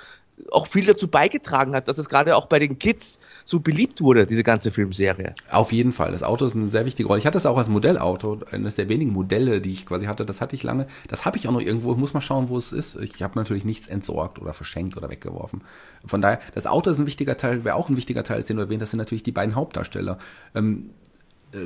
[0.51, 4.25] auch viel dazu beigetragen hat, dass es gerade auch bei den Kids so beliebt wurde,
[4.25, 5.34] diese ganze Filmserie.
[5.49, 6.12] Auf jeden Fall.
[6.12, 7.19] Das Auto ist eine sehr wichtige Rolle.
[7.19, 10.25] Ich hatte es auch als Modellauto, eines der wenigen Modelle, die ich quasi hatte.
[10.25, 10.88] Das hatte ich lange.
[11.08, 11.91] Das habe ich auch noch irgendwo.
[11.91, 12.95] Ich muss mal schauen, wo es ist.
[12.97, 15.62] Ich habe natürlich nichts entsorgt oder verschenkt oder weggeworfen.
[16.06, 18.63] Von daher, das Auto ist ein wichtiger Teil, wäre auch ein wichtiger Teil, den du
[18.63, 20.17] erwähnt hast, sind natürlich die beiden Hauptdarsteller.
[20.56, 21.00] Ähm, äh,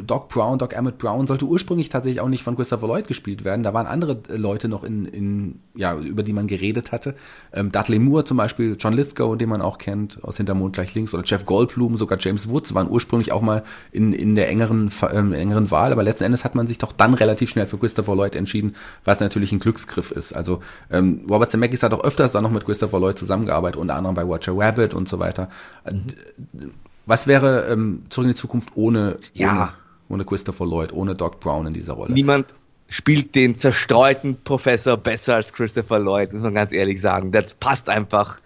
[0.06, 3.62] Doc Brown, Doc Emmett Brown sollte ursprünglich tatsächlich auch nicht von Christopher Lloyd gespielt werden.
[3.62, 7.15] Da waren andere äh, Leute noch in, in ja, über die man geredet hatte.
[7.54, 11.13] Ähm, Dudley Moore zum Beispiel, John Lithgow, den man auch kennt, aus Hintermond gleich links,
[11.13, 15.34] oder Jeff Goldblum, sogar James Woods waren ursprünglich auch mal in, in der engeren, ähm,
[15.34, 18.36] engeren Wahl, aber letzten Endes hat man sich doch dann relativ schnell für Christopher Lloyd
[18.36, 20.34] entschieden, was natürlich ein Glücksgriff ist.
[20.34, 24.15] Also ähm, Robert Zemeckis hat auch öfters dann noch mit Christopher Lloyd zusammengearbeitet, unter anderem
[24.15, 25.50] bei Roger Rabbit und so weiter.
[25.86, 26.71] Mhm.
[27.06, 29.52] Was wäre ähm, zurück in die Zukunft ohne, ja.
[29.52, 29.74] ohne
[30.10, 32.13] ohne Christopher Lloyd, ohne Doc Brown in dieser Rolle.
[32.13, 32.54] Niemand
[32.88, 37.32] spielt den zerstreuten Professor besser als Christopher Lloyd, muss man ganz ehrlich sagen.
[37.32, 38.39] Das passt einfach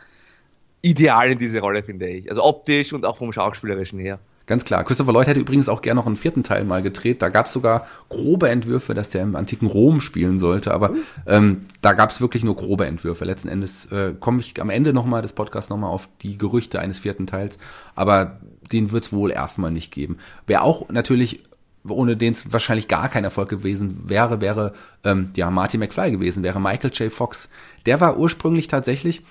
[0.81, 2.29] ideal in diese Rolle, finde ich.
[2.29, 4.19] Also optisch und auch vom Schauspielerischen her.
[4.49, 4.83] Ganz klar.
[4.83, 7.21] Christopher Lloyd hätte übrigens auch gerne noch einen vierten Teil mal gedreht.
[7.21, 10.95] Da gab es sogar grobe Entwürfe, dass der im antiken Rom spielen sollte, aber
[11.27, 13.25] ähm, da gab es wirklich nur grobe Entwürfe.
[13.25, 16.97] Letzten Endes äh, komme ich am Ende nochmal des Podcasts nochmal auf die Gerüchte eines
[16.97, 17.59] vierten Teils,
[17.93, 18.39] aber
[18.71, 20.17] den wird es wohl erstmal nicht geben.
[20.47, 21.43] Wer auch natürlich
[21.87, 26.41] ohne den es wahrscheinlich gar kein Erfolg gewesen wäre, wäre ähm, ja Marty McFly gewesen,
[26.41, 27.13] wäre Michael J.
[27.13, 27.49] Fox.
[27.85, 29.21] Der war ursprünglich tatsächlich,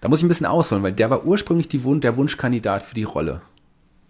[0.00, 2.94] da muss ich ein bisschen ausholen, weil der war ursprünglich die Wun der Wunschkandidat für
[2.94, 3.42] die Rolle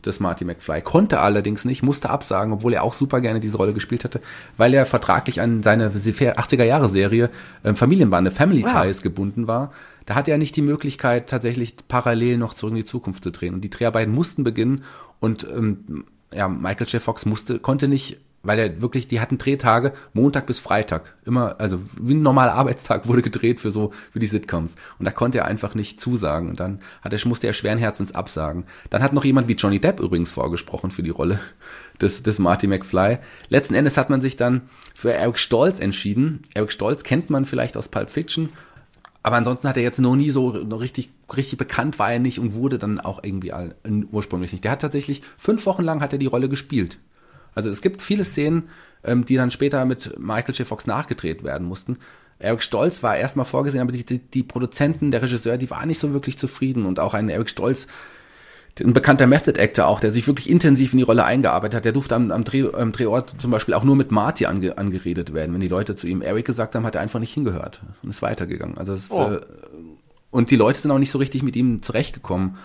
[0.09, 3.75] des Marty McFly, konnte allerdings nicht, musste absagen, obwohl er auch super gerne diese Rolle
[3.75, 4.21] gespielt hatte,
[4.57, 7.31] weil er vertraglich an seine 80er Jahre Serie
[7.65, 8.83] ähm, Familienbande Family wow.
[8.83, 9.73] Ties gebunden war.
[10.07, 13.55] Da hatte er nicht die Möglichkeit, tatsächlich parallel noch zurück in die Zukunft zu drehen.
[13.55, 14.85] Und die Dreharbeiten mussten beginnen
[15.21, 17.01] und ähm, ja, Michael J.
[17.01, 21.15] Fox musste, konnte nicht, weil er wirklich, die hatten Drehtage Montag bis Freitag.
[21.25, 24.75] Immer, also wie ein normaler Arbeitstag wurde gedreht für so, für die Sitcoms.
[24.99, 26.49] Und da konnte er einfach nicht zusagen.
[26.49, 28.65] Und dann hat er, musste er schweren Herzens absagen.
[28.91, 31.39] Dann hat noch jemand wie Johnny Depp übrigens vorgesprochen für die Rolle
[32.01, 33.19] des, des Marty McFly.
[33.51, 34.63] Letzten Endes hat man sich dann
[34.95, 36.41] für Eric Stolz entschieden.
[36.55, 38.49] Eric Stolz kennt man vielleicht aus Pulp Fiction
[39.23, 42.39] aber ansonsten hat er jetzt noch nie so noch richtig, richtig bekannt war er nicht
[42.39, 43.75] und wurde dann auch irgendwie all,
[44.11, 44.65] ursprünglich nicht.
[44.65, 46.99] Der hat tatsächlich fünf Wochen lang hat er die Rolle gespielt.
[47.55, 48.69] Also es gibt viele Szenen,
[49.05, 50.67] ähm, die dann später mit Michael J.
[50.67, 51.99] Fox nachgedreht werden mussten.
[52.39, 55.99] Eric Stolz war erstmal vorgesehen, aber die, die, die Produzenten, der Regisseur, die waren nicht
[55.99, 57.89] so wirklich zufrieden und auch ein Eric Stolz
[58.81, 61.93] ein bekannter Method Actor auch, der sich wirklich intensiv in die Rolle eingearbeitet hat, der
[61.93, 65.53] durfte am, am, Dreh, am Drehort zum Beispiel auch nur mit Marty ange, angeredet werden.
[65.53, 68.23] Wenn die Leute zu ihm Eric gesagt haben, hat er einfach nicht hingehört und ist
[68.23, 68.79] weitergegangen.
[68.79, 69.33] Also es, oh.
[69.33, 69.41] äh,
[70.31, 72.57] und die Leute sind auch nicht so richtig mit ihm zurechtgekommen.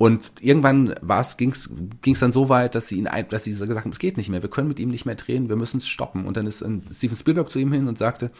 [0.00, 0.94] Und irgendwann
[1.36, 4.30] ging es dann so weit, dass sie ihn, dass sie gesagt haben, es geht nicht
[4.30, 6.24] mehr, wir können mit ihm nicht mehr drehen, wir müssen es stoppen.
[6.24, 8.30] Und dann ist Steven Spielberg zu ihm hin und sagte,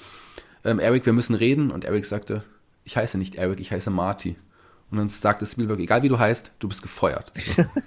[0.64, 1.70] ähm, Eric, wir müssen reden.
[1.70, 2.44] Und Eric sagte,
[2.82, 4.36] ich heiße nicht Eric, ich heiße Marty.
[4.90, 7.30] Und dann sagte Spielberg, egal wie du heißt, du bist gefeuert.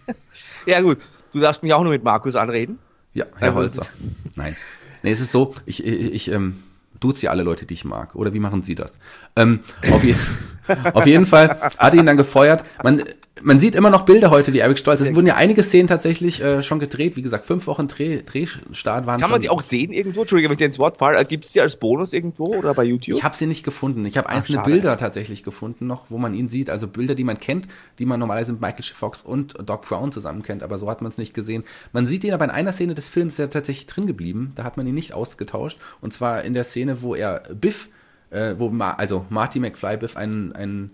[0.67, 0.99] ja gut,
[1.31, 2.77] du darfst mich auch nur mit Markus anreden.
[3.15, 3.88] Ja, Herr also, Holzer.
[4.36, 4.55] Nein.
[5.01, 6.62] Nee, es ist so, ich, ich, ich ähm,
[6.99, 8.13] duze alle Leute, die ich mag.
[8.13, 8.99] Oder wie machen Sie das?
[9.36, 10.15] Ähm, auf, je
[10.93, 12.63] auf jeden Fall hat ihn dann gefeuert.
[12.84, 13.04] Man,
[13.41, 15.02] man sieht immer noch Bilder heute, wie Eric Stolz.
[15.02, 17.15] Es wurden ja einige Szenen tatsächlich äh, schon gedreht.
[17.15, 20.22] Wie gesagt, fünf Wochen Dreh, Drehstart waren Kann man die auch sehen irgendwo?
[20.22, 21.24] Entschuldige, wenn ich dir ins Wort falle.
[21.26, 23.17] Gibt es die als Bonus irgendwo oder bei YouTube?
[23.17, 24.06] Ich habe sie nicht gefunden.
[24.06, 26.69] Ich habe einzelne Ach, Bilder tatsächlich gefunden noch, wo man ihn sieht.
[26.69, 27.67] Also Bilder, die man kennt,
[28.00, 30.63] die man normalerweise mit Michael Fox und Doc Brown zusammen kennt.
[30.63, 31.63] Aber so hat man es nicht gesehen.
[31.91, 34.54] Man sieht ihn aber in einer Szene des Films ja tatsächlich drin geblieben.
[34.56, 35.80] Da hat man ihn nicht ausgetauscht.
[36.02, 37.89] Und zwar in der Szene, wo er Biff,
[38.34, 40.91] äh, wo Ma also Marty McFly Biff einen, einen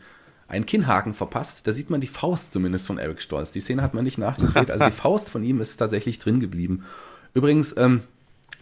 [0.49, 1.67] einen Kinnhaken verpasst.
[1.67, 3.51] Da sieht man die Faust zumindest von Eric Stolz.
[3.51, 4.71] Die Szene hat man nicht nachgedreht.
[4.71, 6.85] Also die Faust von ihm ist tatsächlich drin geblieben.
[7.35, 8.01] Übrigens, ähm,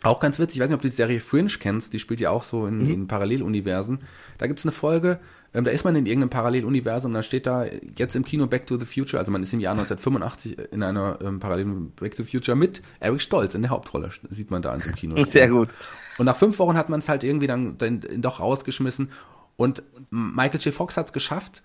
[0.04, 2.30] auch ganz witzig, ich weiß nicht, ob du die Serie Fringe kennst, die spielt ja
[2.30, 2.94] auch so in, mhm.
[2.94, 4.00] in Paralleluniversen.
[4.38, 5.20] Da gibt's eine Folge,
[5.54, 7.66] ähm, da ist man in irgendeinem Paralleluniversum, dann steht da
[7.98, 11.18] jetzt im Kino Back to the Future, also man ist im Jahr 1985 in einer
[11.24, 14.74] ähm, Parallelen Back to the Future mit Eric Stolz in der Hauptrolle, sieht man da
[14.76, 15.26] in so einem Kino.
[15.26, 15.70] Sehr gut.
[16.17, 19.10] Und nach fünf Wochen hat man es halt irgendwie dann, dann doch rausgeschmissen
[19.56, 20.73] und Michael J.
[20.73, 21.63] Fox hat's geschafft,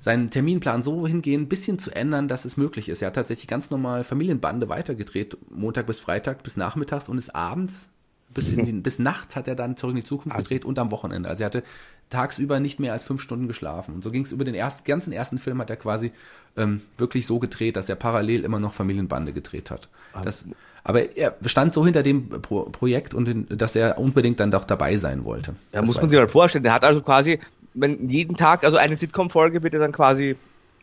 [0.00, 3.02] seinen Terminplan so hingehen, ein bisschen zu ändern, dass es möglich ist.
[3.02, 7.88] Er hat tatsächlich ganz normal Familienbande weitergedreht, Montag bis Freitag bis nachmittags und ist abends
[8.28, 10.90] bis, in den, bis nachts hat er dann zurück in die Zukunft gedreht und am
[10.90, 11.28] Wochenende.
[11.28, 11.62] Also er hatte
[12.10, 13.94] tagsüber nicht mehr als fünf Stunden geschlafen.
[13.94, 16.12] Und so ging es über den ersten, ganzen ersten Film hat er quasi
[16.56, 19.88] ähm, wirklich so gedreht, dass er parallel immer noch Familienbande gedreht hat.
[20.24, 20.44] Das,
[20.84, 24.64] aber er stand so hinter dem Pro Projekt und in, dass er unbedingt dann doch
[24.64, 25.52] dabei sein wollte.
[25.72, 26.62] Ja, Das muss man sich mal vorstellen.
[26.62, 27.40] Der hat also quasi,
[27.74, 30.36] wenn jeden Tag, also eine Sitcom-Folge wird er dann quasi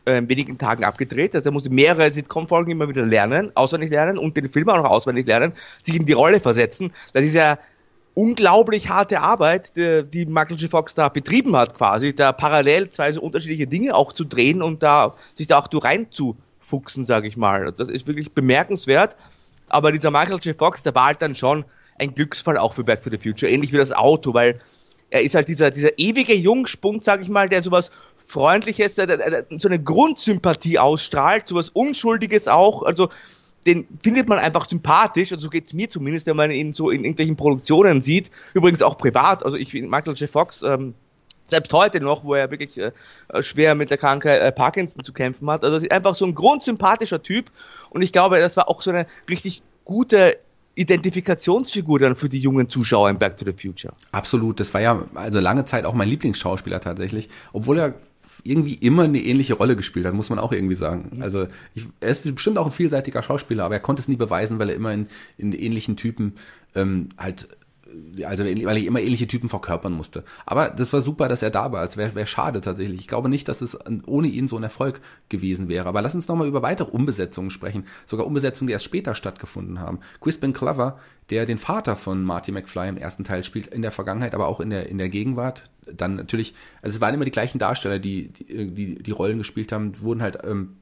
[0.06, 1.34] äh, in wenigen Tagen abgedreht.
[1.34, 4.90] Also er muss mehrere Sitcom-Folgen immer wieder lernen, auswendig lernen und den Film auch noch
[4.90, 6.92] auswendig lernen, sich in die Rolle versetzen.
[7.12, 7.58] Das ist ja
[8.14, 10.70] unglaublich harte Arbeit, die, die Michael J.
[10.70, 14.82] Fox da betrieben hat quasi, da parallel zwei so unterschiedliche Dinge auch zu drehen und
[14.82, 17.72] da sich da auch du reinzufuchsen, sage ich mal.
[17.72, 19.16] Das ist wirklich bemerkenswert.
[19.68, 20.56] Aber dieser Michael J.
[20.56, 21.64] Fox, der war halt dann schon
[21.98, 24.60] ein Glücksfall auch für Back to the Future, ähnlich wie das Auto, weil
[25.14, 29.18] er ist halt dieser, dieser ewige Jungspund, sag ich mal, der sowas Freundliches, der, der,
[29.18, 33.10] der so eine Grundsympathie ausstrahlt, sowas Unschuldiges auch, also
[33.64, 37.04] den findet man einfach sympathisch, und so geht's mir zumindest, wenn man ihn so in
[37.04, 40.28] irgendwelchen Produktionen sieht, übrigens auch privat, also ich finde Michael J.
[40.28, 40.94] Fox, ähm,
[41.46, 42.90] selbst heute noch, wo er wirklich äh,
[43.40, 45.62] schwer mit der Krankheit äh, Parkinson zu kämpfen hat.
[45.62, 47.52] Also einfach so ein grundsympathischer Typ
[47.90, 50.38] und ich glaube, das war auch so eine richtig gute
[50.74, 53.94] Identifikationsfigur dann für die jungen Zuschauer in Back to the Future.
[54.12, 57.94] Absolut, das war ja also lange Zeit auch mein Lieblingsschauspieler tatsächlich, obwohl er
[58.42, 61.18] irgendwie immer eine ähnliche Rolle gespielt hat, muss man auch irgendwie sagen.
[61.20, 64.58] Also ich, er ist bestimmt auch ein vielseitiger Schauspieler, aber er konnte es nie beweisen,
[64.58, 65.06] weil er immer in,
[65.38, 66.34] in ähnlichen Typen
[66.74, 67.48] ähm, halt
[68.24, 70.24] also weil er immer ähnliche Typen verkörpern musste.
[70.46, 71.84] Aber das war super, dass er da war.
[71.84, 73.00] Es wäre wär schade tatsächlich.
[73.00, 73.76] Ich glaube nicht, dass es
[74.06, 75.88] ohne ihn so ein Erfolg gewesen wäre.
[75.88, 77.86] Aber lass uns nochmal über weitere Umbesetzungen sprechen.
[78.06, 80.00] Sogar Umbesetzungen, die erst später stattgefunden haben.
[80.20, 80.98] Crispin Glover,
[81.30, 84.60] der den Vater von Marty McFly im ersten Teil spielt, in der Vergangenheit, aber auch
[84.60, 85.70] in der, in der Gegenwart.
[85.92, 89.72] Dann natürlich, also es waren immer die gleichen Darsteller, die die, die, die Rollen gespielt
[89.72, 90.76] haben, wurden halt ähm,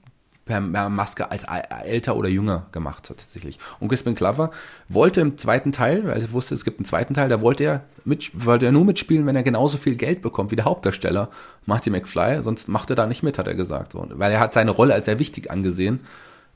[0.44, 1.44] per Maske als
[1.84, 3.58] älter oder jünger gemacht hat tatsächlich.
[3.78, 4.50] Und Crispin Glover
[4.88, 7.84] wollte im zweiten Teil, weil er wusste, es gibt einen zweiten Teil, da wollte er
[8.04, 11.30] mit, wollte er nur mitspielen, wenn er genauso viel Geld bekommt wie der Hauptdarsteller
[11.66, 13.92] Marty McFly, sonst macht er da nicht mit, hat er gesagt.
[13.92, 16.00] So, weil er hat seine Rolle als sehr wichtig angesehen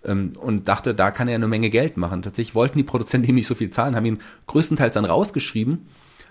[0.05, 2.23] ähm, und dachte, da kann er eine Menge Geld machen.
[2.23, 4.19] Tatsächlich wollten die Produzenten ihm nicht so viel zahlen, haben ihn
[4.49, 5.87] größtenteils dann rausgeschrieben.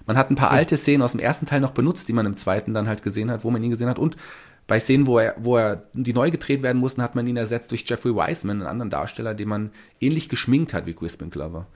[0.06, 2.38] Man hat ein paar alte Szenen aus dem ersten Teil noch benutzt, die man im
[2.38, 4.18] zweiten dann halt gesehen hat, wo man ihn gesehen hat und
[4.68, 7.72] bei Szenen, wo er, wo er, die neu gedreht werden mussten, hat man ihn ersetzt
[7.72, 11.68] durch Jeffrey Wiseman, einen anderen Darsteller, den man ähnlich geschminkt hat wie Crispin Glover.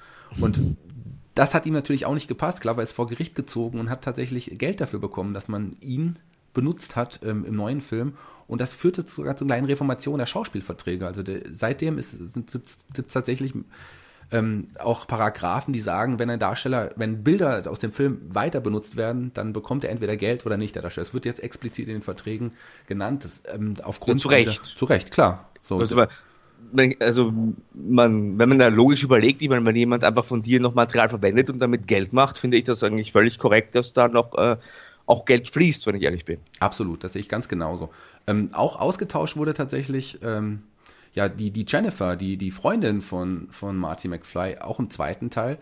[0.41, 0.59] Und
[1.35, 2.61] das hat ihm natürlich auch nicht gepasst.
[2.61, 6.17] Glover ist vor Gericht gezogen und hat tatsächlich Geld dafür bekommen, dass man ihn
[6.53, 8.13] benutzt hat ähm, im neuen Film.
[8.47, 11.05] Und das führte sogar zu einer kleinen Reformation der Schauspielverträge.
[11.05, 13.53] Also der, seitdem ist es tatsächlich
[14.31, 18.95] ähm, auch Paragraphen, die sagen, wenn ein Darsteller, wenn Bilder aus dem Film weiter benutzt
[18.95, 21.05] werden, dann bekommt er entweder Geld oder nicht, der Darsteller.
[21.05, 22.51] Das wird jetzt explizit in den Verträgen
[22.87, 24.49] genannt, das, ähm, aufgrund Ja, zu Recht.
[24.49, 25.49] Dieser, zu Recht, klar.
[25.63, 25.97] So, Also,
[26.71, 27.31] wenn- also
[27.73, 31.09] man, wenn man da logisch überlegt, ich meine, wenn jemand einfach von dir noch Material
[31.09, 34.57] verwendet und damit Geld macht, finde ich das eigentlich völlig korrekt, dass da noch äh,
[35.05, 36.39] auch Geld fließt, wenn ich ehrlich bin.
[36.59, 37.89] Absolut, das sehe ich ganz genauso.
[38.27, 40.61] Ähm, auch ausgetauscht wurde tatsächlich ähm,
[41.13, 45.57] ja die die Jennifer, die die Freundin von von Marty McFly, auch im zweiten Teil.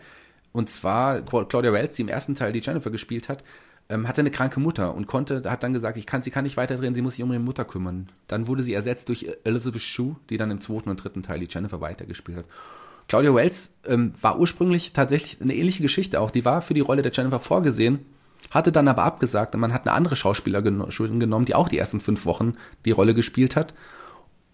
[0.52, 3.44] Und zwar Claudia Wells, die im ersten Teil die Jennifer gespielt hat,
[3.88, 6.56] ähm, hatte eine kranke Mutter und konnte, hat dann gesagt, ich kann, sie kann nicht
[6.56, 8.08] weiterdrehen, sie muss sich um ihre Mutter kümmern.
[8.26, 11.48] Dann wurde sie ersetzt durch Elizabeth Shue, die dann im zweiten und dritten Teil die
[11.48, 12.44] Jennifer weitergespielt hat.
[13.08, 16.30] Claudia Wells ähm, war ursprünglich tatsächlich eine ähnliche Geschichte auch.
[16.30, 18.04] Die war für die Rolle der Jennifer vorgesehen,
[18.50, 20.84] hatte dann aber abgesagt und man hat eine andere Schauspielerin
[21.18, 23.72] genommen, die auch die ersten fünf Wochen die Rolle gespielt hat.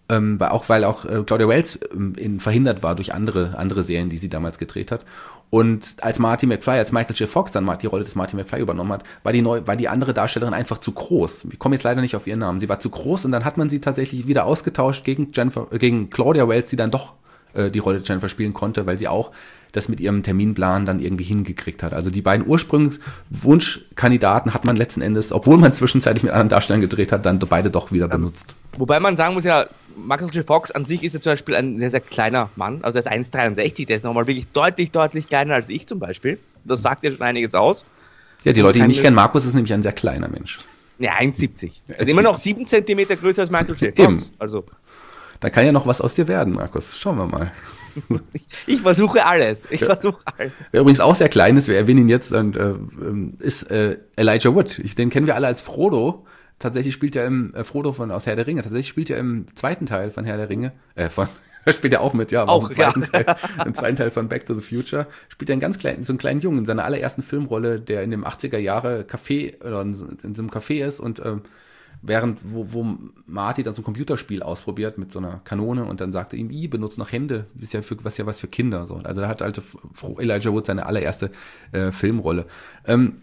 [0.07, 4.09] Ähm, auch weil auch äh, Claudia Wells ähm, in, verhindert war durch andere andere Serien,
[4.09, 5.03] die sie damals gedreht hat.
[5.49, 7.29] Und als Marty McFly, als Michael J.
[7.29, 10.13] Fox dann die Rolle des Marty McFly übernommen hat, war die neu, war die andere
[10.13, 11.47] Darstellerin einfach zu groß.
[11.51, 12.59] Ich komme jetzt leider nicht auf ihren Namen.
[12.59, 15.77] Sie war zu groß und dann hat man sie tatsächlich wieder ausgetauscht gegen Jennifer, äh,
[15.77, 17.13] gegen Claudia Wells, die dann doch
[17.53, 19.31] äh, die Rolle Jennifer spielen konnte, weil sie auch
[19.75, 21.93] das mit ihrem Terminplan dann irgendwie hingekriegt hat.
[21.93, 27.11] Also die beiden Ursprungswunschkandidaten hat man letzten Endes, obwohl man zwischenzeitlich mit anderen Darstellern gedreht
[27.11, 28.55] hat, dann beide doch wieder benutzt.
[28.77, 30.45] Wobei man sagen muss ja, Michael J.
[30.45, 32.79] Fox an sich ist ja zum Beispiel ein sehr, sehr kleiner Mann.
[32.83, 36.39] Also der ist 1,63, der ist nochmal wirklich deutlich, deutlich kleiner als ich zum Beispiel.
[36.63, 37.85] Das sagt ja schon einiges aus.
[38.43, 40.59] Ja, die Leute, die nicht kennen, Markus ist nämlich ein sehr kleiner Mensch.
[40.99, 41.81] Ja, 1,70.
[41.97, 43.99] Also immer noch 7 Zentimeter größer als Michael J.
[43.99, 44.17] Eben.
[44.17, 44.31] Fox.
[44.39, 44.65] Also
[45.39, 46.95] Da kann ja noch was aus dir werden, Markus.
[46.95, 47.51] Schauen wir mal.
[48.33, 49.67] ich, ich versuche alles.
[49.69, 50.51] Ich versuche alles.
[50.71, 53.97] Wer übrigens auch sehr klein ist, wir erwähnen ihn jetzt, und, äh, ähm, ist äh,
[54.15, 54.79] Elijah Wood.
[54.79, 56.25] Ich, den kennen wir alle als Frodo.
[56.59, 58.61] Tatsächlich spielt er im äh, Frodo von aus Herr der Ringe.
[58.61, 60.71] Tatsächlich spielt er im zweiten Teil von Herr der Ringe.
[60.95, 61.27] Äh, von
[61.69, 63.23] spielt er auch mit, ja, aber Auch, im zweiten, ja.
[63.23, 66.13] Teil, im zweiten Teil von Back to the Future spielt er einen ganz kleinen, so
[66.13, 69.93] einen kleinen Jungen in seiner allerersten Filmrolle, der in dem 80er Jahre Café oder in
[69.93, 71.41] so in so einem Café ist und ähm,
[72.05, 76.11] während, wo, wo Marty dann so ein Computerspiel ausprobiert mit so einer Kanone und dann
[76.11, 78.87] sagt er ihm, i, benutzt noch Hände, ist ja für, was ja was für Kinder,
[78.87, 78.95] so.
[79.03, 79.61] Also da hat halt
[80.19, 81.31] Elijah Wood seine allererste
[81.71, 82.45] äh, Filmrolle.
[82.85, 83.17] Ähm,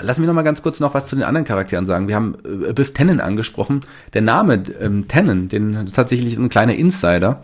[0.00, 2.06] Lass mich noch mal ganz kurz noch was zu den anderen Charakteren sagen.
[2.06, 3.80] Wir haben äh, Biff Tannen angesprochen.
[4.14, 7.42] Der Name ähm, Tannen, den tatsächlich ein kleiner Insider.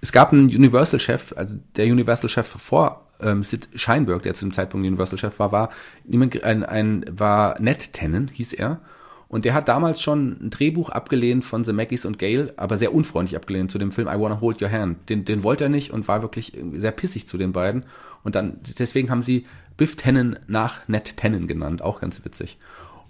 [0.00, 4.86] Es gab einen Universal-Chef, also der Universal-Chef vor ähm, Sid Scheinberg, der zu dem Zeitpunkt
[4.86, 5.70] Universal-Chef war, war
[6.12, 8.80] ein, ein war Ned Tannen, hieß er.
[9.28, 12.94] Und der hat damals schon ein Drehbuch abgelehnt von The Mackies und Gail, aber sehr
[12.94, 15.08] unfreundlich abgelehnt zu dem Film I Wanna Hold Your Hand.
[15.08, 17.86] Den, den wollte er nicht und war wirklich sehr pissig zu den beiden.
[18.22, 19.44] Und dann, deswegen haben sie
[19.76, 22.58] Biff Tannen nach Ned Tannen genannt, auch ganz witzig.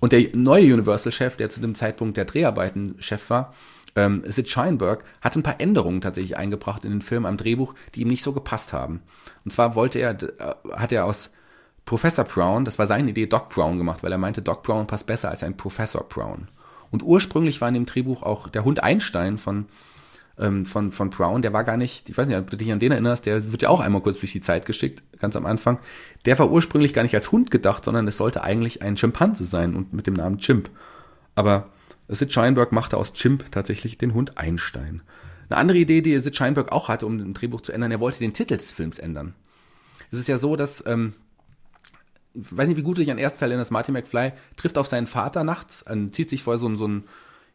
[0.00, 3.55] Und der neue Universal-Chef, der zu dem Zeitpunkt der Dreharbeiten Chef war,
[3.94, 8.02] ähm, Sid Sheinberg, hat ein paar Änderungen tatsächlich eingebracht in den Film am Drehbuch, die
[8.02, 9.00] ihm nicht so gepasst haben.
[9.44, 11.31] Und zwar wollte er, äh, hat er aus
[11.87, 15.07] Professor Brown, das war seine Idee, Doc Brown gemacht, weil er meinte, Doc Brown passt
[15.07, 16.49] besser als ein Professor Brown.
[16.90, 19.66] Und ursprünglich war in dem Drehbuch auch der Hund Einstein von
[20.38, 22.79] ähm, von, von Brown, der war gar nicht, ich weiß nicht, ob du dich an
[22.79, 25.79] den erinnerst, der wird ja auch einmal kurz durch die Zeit geschickt, ganz am Anfang.
[26.25, 29.75] Der war ursprünglich gar nicht als Hund gedacht, sondern es sollte eigentlich ein Schimpanse sein
[29.75, 30.70] und mit dem Namen Chimp.
[31.35, 31.70] Aber
[32.09, 35.03] Sid Sheinberg machte aus Chimp tatsächlich den Hund Einstein.
[35.49, 38.18] Eine andere Idee, die Sid Sheinberg auch hatte, um ein Drehbuch zu ändern, er wollte
[38.18, 39.35] den Titel des Films ändern.
[40.11, 41.14] Es ist ja so, dass, ähm,
[42.38, 44.79] ich weiß nicht, wie gut du dich an den ersten Teil erinnerst, Marty McFly trifft
[44.79, 47.05] auf seinen Vater nachts, zieht sich vorher so, so ein,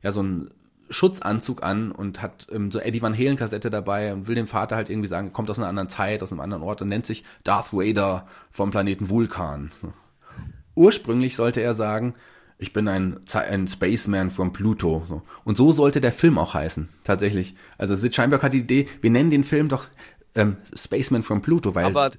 [0.02, 0.52] ja, so ein
[0.90, 4.76] Schutzanzug an und hat ähm, so Eddie Van Halen Kassette dabei und will dem Vater
[4.76, 7.24] halt irgendwie sagen, kommt aus einer anderen Zeit, aus einem anderen Ort und nennt sich
[7.44, 9.72] Darth Vader vom Planeten Vulkan.
[10.76, 12.14] Ursprünglich sollte er sagen,
[12.58, 15.24] ich bin ein, ein Spaceman from Pluto.
[15.44, 17.56] Und so sollte der Film auch heißen, tatsächlich.
[17.78, 19.86] Also Sid Scheinberg hat die Idee, wir nennen den Film doch
[20.36, 22.12] ähm, Spaceman from Pluto, weil Aber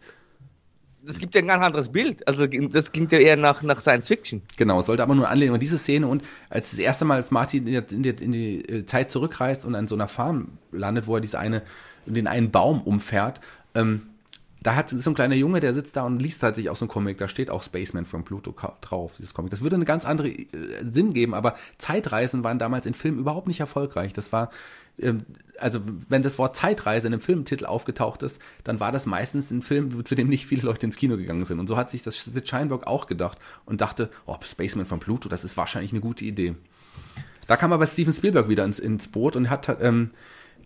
[1.05, 2.27] das gibt ja ein ganz anderes Bild.
[2.29, 4.43] Also das klingt ja eher nach, nach Science Fiction.
[4.57, 5.55] Genau, sollte aber nur anlehnen.
[5.55, 8.85] Und diese Szene und als das erste Mal, als Martin in die, in die äh,
[8.87, 11.63] Zeit zurückreist und an so einer Farm landet, wo er diese eine,
[12.07, 13.41] den einen Baum umfährt,
[13.75, 14.03] ähm,
[14.63, 16.89] da hat so ein kleiner Junge, der sitzt da und liest tatsächlich auch so ein
[16.89, 19.51] Comic, da steht auch Spaceman from Pluto drauf, dieses Comic.
[19.51, 20.47] Das würde eine ganz andere äh,
[20.83, 24.13] Sinn geben, aber Zeitreisen waren damals in Filmen überhaupt nicht erfolgreich.
[24.13, 24.51] Das war,
[25.59, 29.63] also wenn das Wort Zeitreise in einem Filmtitel aufgetaucht ist, dann war das meistens ein
[29.63, 31.61] Film, zu dem nicht viele Leute ins Kino gegangen sind.
[31.61, 35.29] Und so hat sich das Sid Scheinberg auch gedacht und dachte, oh, Spaceman from Pluto,
[35.29, 36.55] das ist wahrscheinlich eine gute Idee.
[37.47, 40.11] Da kam aber Steven Spielberg wieder ins, ins Boot und hat ähm,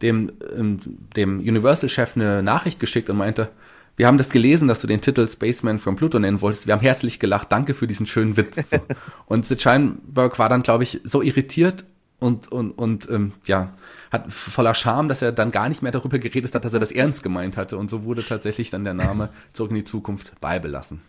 [0.02, 0.80] dem, ähm,
[1.16, 3.50] dem Universal-Chef eine Nachricht geschickt und meinte,
[3.96, 6.66] wir haben das gelesen, dass du den Titel Spaceman from Pluto nennen wolltest.
[6.66, 7.50] Wir haben herzlich gelacht.
[7.50, 8.70] Danke für diesen schönen Witz.
[9.26, 11.84] und Sid Scheinberg war dann, glaube ich, so irritiert
[12.18, 13.74] und, und, und ähm, ja,
[14.11, 16.92] hat voller Scham, dass er dann gar nicht mehr darüber geredet hat, dass er das
[16.92, 17.76] ernst gemeint hatte.
[17.76, 21.02] Und so wurde tatsächlich dann der Name Zurück in die Zukunft beibelassen.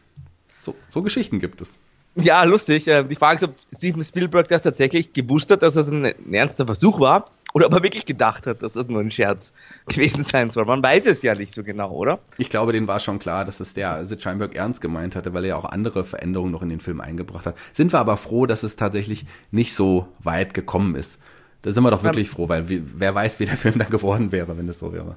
[0.61, 1.77] So, so Geschichten gibt es.
[2.15, 2.87] Ja, lustig.
[2.87, 6.33] Äh, die Frage ist, ob Steven Spielberg das tatsächlich gewusst hat, dass das ein, ein
[6.33, 9.51] ernster Versuch war oder ob er wirklich gedacht hat, dass das nur ein Scherz
[9.87, 10.65] gewesen sein soll.
[10.65, 12.19] Man weiß es ja nicht so genau, oder?
[12.37, 15.43] Ich glaube, denen war schon klar, dass es der Sid Scheinberg ernst gemeint hatte, weil
[15.43, 17.55] er ja auch andere Veränderungen noch in den Film eingebracht hat.
[17.73, 21.17] Sind wir aber froh, dass es tatsächlich nicht so weit gekommen ist.
[21.63, 24.31] Da sind wir doch wirklich um, froh, weil wer weiß, wie der Film dann geworden
[24.31, 25.15] wäre, wenn es so wäre.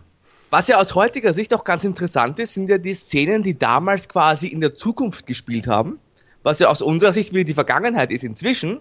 [0.48, 4.08] Was ja aus heutiger Sicht auch ganz interessant ist, sind ja die Szenen, die damals
[4.08, 5.98] quasi in der Zukunft gespielt haben
[6.42, 8.80] was ja aus unserer Sicht wieder die Vergangenheit ist inzwischen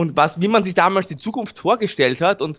[0.00, 2.58] und was, wie man sich damals die Zukunft vorgestellt hat und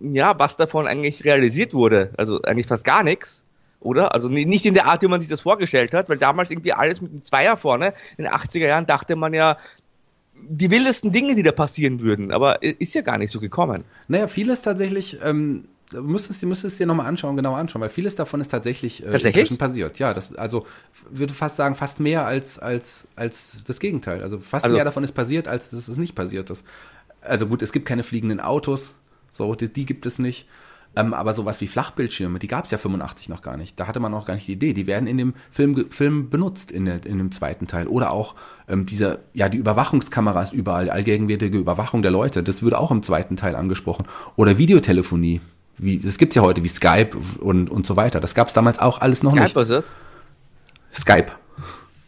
[0.00, 2.10] ja, was davon eigentlich realisiert wurde.
[2.16, 3.44] Also eigentlich fast gar nichts,
[3.78, 4.12] oder?
[4.12, 7.00] Also nicht in der Art, wie man sich das vorgestellt hat, weil damals irgendwie alles
[7.00, 9.56] mit einem Zweier vorne, in den 80er Jahren dachte man ja,
[10.34, 13.84] die wildesten Dinge, die da passieren würden, aber ist ja gar nicht so gekommen.
[14.08, 18.40] Naja, vieles tatsächlich, ähm, müsstest, du müsstest dir nochmal anschauen, genau anschauen, weil vieles davon
[18.40, 19.58] ist tatsächlich, äh, tatsächlich?
[19.58, 19.98] passiert.
[19.98, 20.66] Ja, das, also
[21.10, 24.22] würde fast sagen, fast mehr als, als, als das Gegenteil.
[24.22, 26.64] Also fast Also- mehr davon ist passiert, als dass es nicht passiert ist.
[27.22, 28.94] Also gut, es gibt keine fliegenden Autos,
[29.32, 30.46] so, die, die gibt es nicht.
[30.96, 33.78] Ähm, aber sowas wie Flachbildschirme, die gab es ja 85 noch gar nicht.
[33.78, 34.72] Da hatte man auch gar nicht die Idee.
[34.72, 37.86] Die werden in dem Film, Film benutzt in, der, in dem zweiten Teil.
[37.86, 38.34] Oder auch
[38.66, 43.36] ähm, diese, ja, die Überwachungskameras überall, allgegenwärtige Überwachung der Leute, das würde auch im zweiten
[43.36, 44.06] Teil angesprochen.
[44.34, 45.40] Oder Videotelefonie.
[45.82, 48.20] Wie, das gibt's ja heute wie Skype und, und so weiter.
[48.20, 49.56] Das gab's damals auch alles noch Skype, nicht.
[49.56, 49.94] was ist das?
[51.00, 51.32] Skype.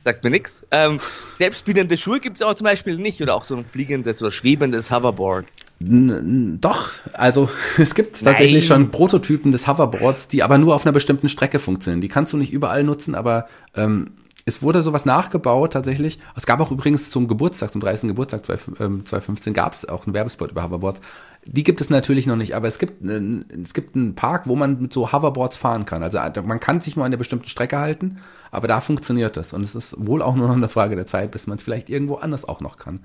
[0.04, 0.66] Sagt mir nix.
[0.70, 0.98] Ähm,
[1.34, 4.90] selbstbedienende Schuhe gibt es auch zum Beispiel nicht oder auch so ein fliegendes oder schwebendes
[4.90, 5.46] Hoverboard.
[5.80, 8.80] N doch, also es gibt tatsächlich Nein.
[8.80, 12.02] schon Prototypen des Hoverboards, die aber nur auf einer bestimmten Strecke funktionieren.
[12.02, 14.10] Die kannst du nicht überall nutzen, aber ähm,
[14.44, 16.18] es wurde sowas nachgebaut tatsächlich.
[16.36, 18.08] Es gab auch übrigens zum Geburtstag, zum 30.
[18.08, 21.00] Geburtstag 20, ähm, 2015 gab es auch einen Werbespot über Hoverboards.
[21.44, 24.54] Die gibt es natürlich noch nicht, aber es gibt, einen- es gibt einen Park, wo
[24.54, 26.02] man mit so Hoverboards fahren kann.
[26.02, 28.18] Also man kann sich mal an einer bestimmten Strecke halten,
[28.52, 29.52] aber da funktioniert das.
[29.52, 31.90] Und es ist wohl auch nur noch eine Frage der Zeit, bis man es vielleicht
[31.90, 33.04] irgendwo anders auch noch kann.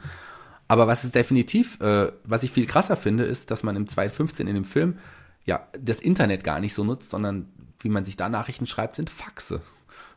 [0.67, 4.47] Aber was ist definitiv, äh, was ich viel krasser finde, ist, dass man im 2015
[4.47, 4.99] in dem Film
[5.45, 7.47] ja das Internet gar nicht so nutzt, sondern
[7.79, 9.61] wie man sich da Nachrichten schreibt, sind Faxe.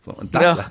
[0.02, 0.70] So, und das, ja.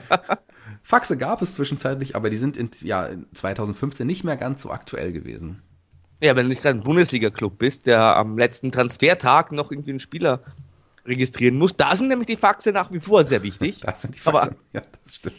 [0.82, 5.12] Faxe gab es zwischenzeitlich, aber die sind in ja, 2015 nicht mehr ganz so aktuell
[5.12, 5.62] gewesen.
[6.22, 10.00] Ja, wenn du nicht gerade ein Bundesliga-Club bist, der am letzten Transfertag noch irgendwie einen
[10.00, 10.40] Spieler
[11.04, 13.80] registrieren muss, da sind nämlich die Faxe nach wie vor sehr wichtig.
[13.84, 15.36] da sind die Faxe, aber, ja, das stimmt.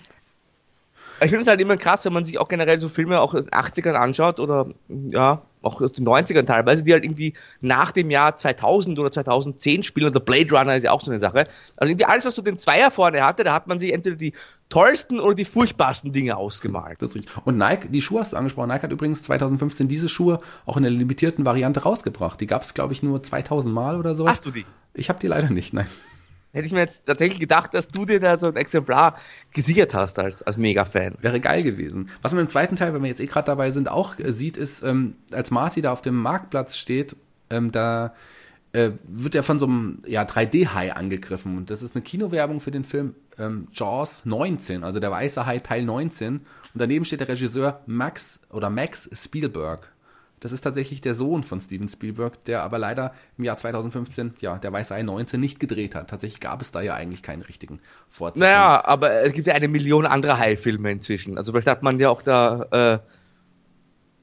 [1.23, 3.45] Ich finde es halt immer krass, wenn man sich auch generell so Filme auch in
[3.45, 8.11] den 80ern anschaut oder ja, auch aus den 90ern teilweise, die halt irgendwie nach dem
[8.11, 11.45] Jahr 2000 oder 2010 spielen, oder Blade Runner ist ja auch so eine Sache.
[11.77, 14.33] Also irgendwie alles, was so den Zweier vorne hatte, da hat man sich entweder die
[14.69, 17.01] tollsten oder die furchtbarsten Dinge ausgemalt.
[17.01, 17.37] Das ist richtig.
[17.45, 18.69] Und Nike, die Schuhe hast du angesprochen.
[18.69, 22.41] Nike hat übrigens 2015 diese Schuhe auch in der limitierten Variante rausgebracht.
[22.41, 24.27] Die gab es, glaube ich, nur 2000 Mal oder so.
[24.27, 24.65] Hast du die?
[24.93, 25.87] Ich habe die leider nicht, nein.
[26.53, 29.17] Hätte ich mir jetzt tatsächlich gedacht, dass du dir da so ein Exemplar
[29.51, 31.15] gesichert hast als, als Mega-Fan.
[31.19, 32.11] Wäre geil gewesen.
[32.21, 34.57] Was man im zweiten Teil, wenn wir jetzt eh gerade dabei sind, auch äh, sieht,
[34.57, 37.15] ist, ähm, als Marty da auf dem Marktplatz steht,
[37.49, 38.13] ähm, da
[38.71, 41.57] äh, wird er von so einem ja, 3D-Hai angegriffen.
[41.57, 45.57] Und das ist eine Kinowerbung für den Film ähm, Jaws 19, also der weiße Hai
[45.57, 46.35] Teil 19.
[46.35, 46.43] Und
[46.75, 49.92] daneben steht der Regisseur Max oder Max Spielberg.
[50.43, 54.57] Das ist tatsächlich der Sohn von Steven Spielberg, der aber leider im Jahr 2015, ja,
[54.57, 56.09] der Weiße Ei 19 nicht gedreht hat.
[56.09, 57.79] Tatsächlich gab es da ja eigentlich keinen richtigen
[58.09, 58.51] Fortsetzung.
[58.51, 61.37] Naja, aber es gibt ja eine Million andere Hai-Filme inzwischen.
[61.37, 62.99] Also vielleicht hat man ja auch da äh,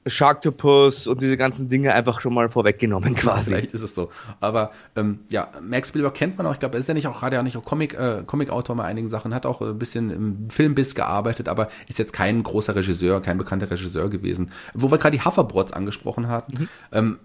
[0.05, 3.51] Sharktopus und diese ganzen Dinge einfach schon mal vorweggenommen quasi.
[3.51, 4.09] Vielleicht ist es so.
[4.39, 6.53] Aber ähm, ja, Max Spielberg kennt man auch.
[6.53, 8.83] Ich glaube, er ist ja nicht auch, hat ja nicht auch Comic, äh, Comic-Autor bei
[8.83, 13.21] einigen Sachen, hat auch ein bisschen im Filmbiss gearbeitet, aber ist jetzt kein großer Regisseur,
[13.21, 14.51] kein bekannter Regisseur gewesen.
[14.73, 16.63] Wo wir gerade die Hoverboards angesprochen hatten.
[16.63, 16.69] Mhm.
[16.91, 17.19] Ähm,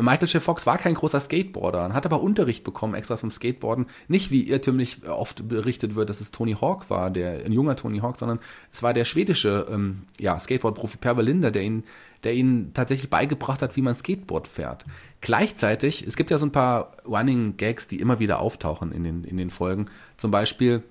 [0.00, 0.42] Michael J.
[0.42, 3.86] Fox war kein großer Skateboarder, hat aber Unterricht bekommen extra vom Skateboarden.
[4.08, 7.98] Nicht wie irrtümlich oft berichtet wird, dass es Tony Hawk war, der ein junger Tony
[7.98, 8.38] Hawk, sondern
[8.72, 11.84] es war der schwedische ähm, ja, Skateboard-Profi Per Berlinder, der ihn,
[12.24, 14.84] der ihn tatsächlich beigebracht hat, wie man Skateboard fährt.
[15.20, 19.24] Gleichzeitig, es gibt ja so ein paar Running Gags, die immer wieder auftauchen in den,
[19.24, 19.86] in den Folgen.
[20.16, 20.82] Zum Beispiel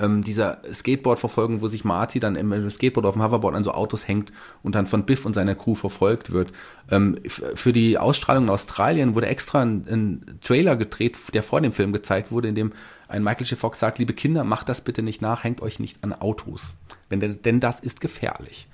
[0.00, 4.08] ähm, dieser Skateboard-Verfolgung, wo sich Marty dann im Skateboard auf dem Hoverboard an so Autos
[4.08, 4.32] hängt
[4.62, 6.52] und dann von Biff und seiner Crew verfolgt wird.
[6.90, 11.72] Ähm, für die Ausstrahlung in Australien wurde extra ein, ein, Trailer gedreht, der vor dem
[11.72, 12.72] Film gezeigt wurde, in dem
[13.08, 13.58] ein Michael J.
[13.58, 16.74] Fox sagt, liebe Kinder, macht das bitte nicht nach, hängt euch nicht an Autos.
[17.10, 18.68] Denn, denn das ist gefährlich.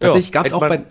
[0.00, 0.84] Tatsächlich ja, gab es auch bei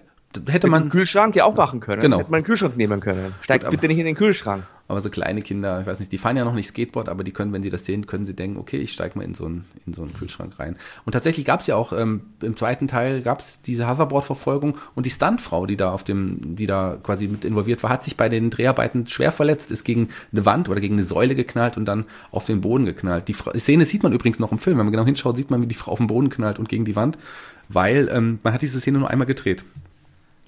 [0.48, 2.02] hätte man den Kühlschrank ja auch machen können.
[2.02, 2.20] Genau.
[2.20, 3.34] Hätte man einen Kühlschrank nehmen können.
[3.42, 4.64] Steigt Gut, bitte nicht in den Kühlschrank.
[4.88, 7.32] Aber so kleine Kinder, ich weiß nicht, die fahren ja noch nicht Skateboard, aber die
[7.32, 9.66] können, wenn sie das sehen, können sie denken, okay, ich steige mal in so einen,
[9.86, 10.78] in so einen Kühlschrank rein.
[11.06, 15.06] Und tatsächlich gab es ja auch ähm, im zweiten Teil gab es diese Hoverboard-Verfolgung und
[15.06, 18.30] die Stuntfrau, die da auf dem, die da quasi mit involviert war, hat sich bei
[18.30, 22.06] den Dreharbeiten schwer verletzt, ist gegen eine Wand oder gegen eine Säule geknallt und dann
[22.32, 23.28] auf den Boden geknallt.
[23.28, 24.80] Die, Fra die Szene sieht man übrigens noch im Film.
[24.80, 26.86] Wenn man genau hinschaut, sieht man, wie die Frau auf den Boden knallt und gegen
[26.86, 27.20] die Wand,
[27.68, 29.64] weil ähm, man hat diese Szene nur einmal gedreht.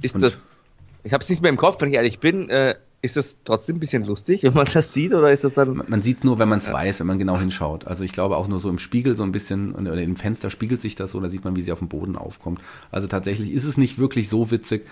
[0.02, 0.45] Ist und das,
[1.04, 3.78] ich habe es nicht mehr im Kopf, wenn ich ehrlich bin, äh, ist das trotzdem
[3.78, 5.76] ein bisschen lustig, wenn man das sieht, oder ist das dann.
[5.76, 6.74] Man, man sieht nur, wenn man es ja.
[6.74, 7.88] weiß, wenn man genau hinschaut.
[7.88, 10.82] Also ich glaube auch nur so im Spiegel so ein bisschen, oder im Fenster spiegelt
[10.82, 12.62] sich das so, da sieht man, wie sie auf dem Boden aufkommt.
[12.91, 14.86] Also tatsächlich ist es nicht wirklich so witzig.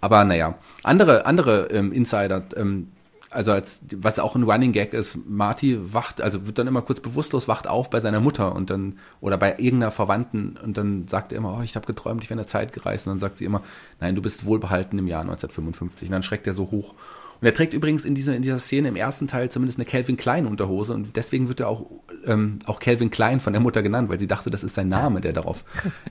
[0.00, 2.88] Aber naja, andere, andere ähm, Insider, ähm,
[3.36, 7.00] also als was auch ein Running Gag ist, Marty wacht, also wird dann immer kurz
[7.00, 11.32] bewusstlos, wacht auf bei seiner Mutter und dann oder bei irgendeiner Verwandten und dann sagt
[11.32, 13.36] er immer, oh, ich habe geträumt, ich wäre in der Zeit gereist und dann sagt
[13.36, 13.60] sie immer,
[14.00, 16.94] nein, du bist wohlbehalten im Jahr 1955 und dann schreckt er so hoch.
[17.40, 20.16] Und er trägt übrigens in dieser, in dieser Szene im ersten Teil zumindest eine Calvin
[20.16, 21.86] Klein Unterhose und deswegen wird er auch,
[22.26, 25.20] ähm, auch Calvin Klein von der Mutter genannt, weil sie dachte, das ist sein Name,
[25.20, 25.64] der darauf,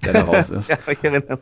[0.04, 0.70] der darauf ist.
[0.70, 1.40] ja, ich erinnere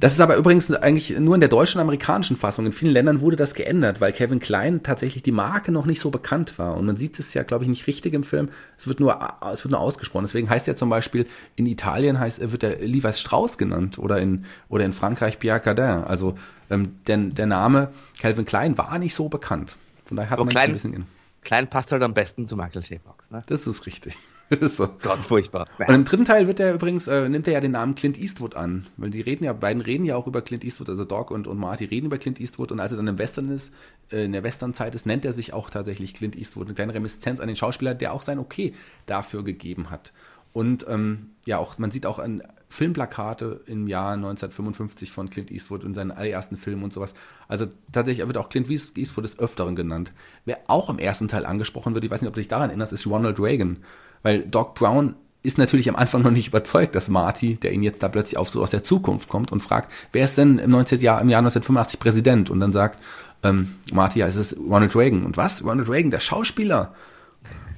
[0.00, 2.66] das ist aber übrigens eigentlich nur in der deutschen und amerikanischen Fassung.
[2.66, 6.10] In vielen Ländern wurde das geändert, weil Kevin Klein tatsächlich die Marke noch nicht so
[6.10, 6.76] bekannt war.
[6.76, 8.48] Und man sieht es ja, glaube ich, nicht richtig im Film.
[8.76, 9.18] Es wird nur,
[9.52, 10.24] es wird nur ausgesprochen.
[10.24, 11.26] Deswegen heißt er zum Beispiel,
[11.56, 16.04] in Italien heißt, wird er Levi's Strauss genannt oder in, oder in Frankreich Pierre Cardin.
[16.04, 16.34] Also,
[16.70, 19.76] ähm, denn der Name Calvin Klein war nicht so bekannt.
[20.04, 21.06] Von daher hat aber man Klein, ein bisschen in.
[21.42, 23.00] Klein passt halt am besten zu Michael J.
[23.02, 23.42] Fox, ne?
[23.46, 24.16] Das ist richtig.
[24.50, 24.88] ist so.
[25.02, 25.66] Gott, furchtbar.
[25.86, 28.56] Und im dritten Teil wird er übrigens, äh, nimmt er ja den Namen Clint Eastwood
[28.56, 28.86] an.
[28.96, 31.58] Weil die reden ja, beiden reden ja auch über Clint Eastwood, also Doc und, und
[31.58, 33.72] Marty reden über Clint Eastwood und als er dann im Western ist,
[34.10, 36.66] äh, in der Westernzeit ist, nennt er sich auch tatsächlich Clint Eastwood.
[36.66, 38.74] Eine kleine Reminiszenz an den Schauspieler, der auch sein Okay
[39.06, 40.12] dafür gegeben hat.
[40.58, 45.84] Und ähm, ja, auch man sieht auch an Filmplakate im Jahr 1955 von Clint Eastwood
[45.84, 47.14] in seinen allerersten Filmen und sowas.
[47.46, 50.10] Also tatsächlich wird auch Clint Eastwood des Öfteren genannt.
[50.46, 52.92] Wer auch im ersten Teil angesprochen wird, ich weiß nicht, ob du dich daran erinnerst,
[52.92, 53.76] ist Ronald Reagan.
[54.24, 58.02] Weil Doc Brown ist natürlich am Anfang noch nicht überzeugt, dass Marty, der ihn jetzt
[58.02, 60.98] da plötzlich auf so aus der Zukunft kommt und fragt, wer ist denn im 19.
[60.98, 62.50] Jahr, im Jahr 1985 Präsident?
[62.50, 62.98] Und dann sagt
[63.44, 65.24] ähm, Marty, ja, es ist Ronald Reagan.
[65.24, 65.62] Und was?
[65.62, 66.96] Ronald Reagan, der Schauspieler.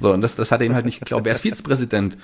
[0.00, 1.26] So, und das, das hat er ihm halt nicht geglaubt.
[1.26, 2.16] Wer ist Vizepräsident?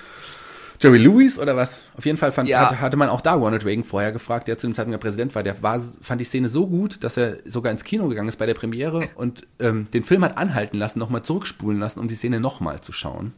[0.79, 1.81] Joey Lewis oder was?
[1.97, 2.61] Auf jeden Fall fand, Ja.
[2.67, 5.33] hatte, hatte man auch da Ronald Reagan vorher gefragt, der zu dem Zeitpunkt der Präsident
[5.35, 5.43] war.
[5.43, 8.45] Der war, fand die Szene so gut, dass er sogar ins Kino gegangen ist bei
[8.45, 12.39] der Premiere und ähm, den Film hat anhalten lassen, nochmal zurückspulen lassen, um die Szene
[12.39, 13.33] nochmal zu schauen.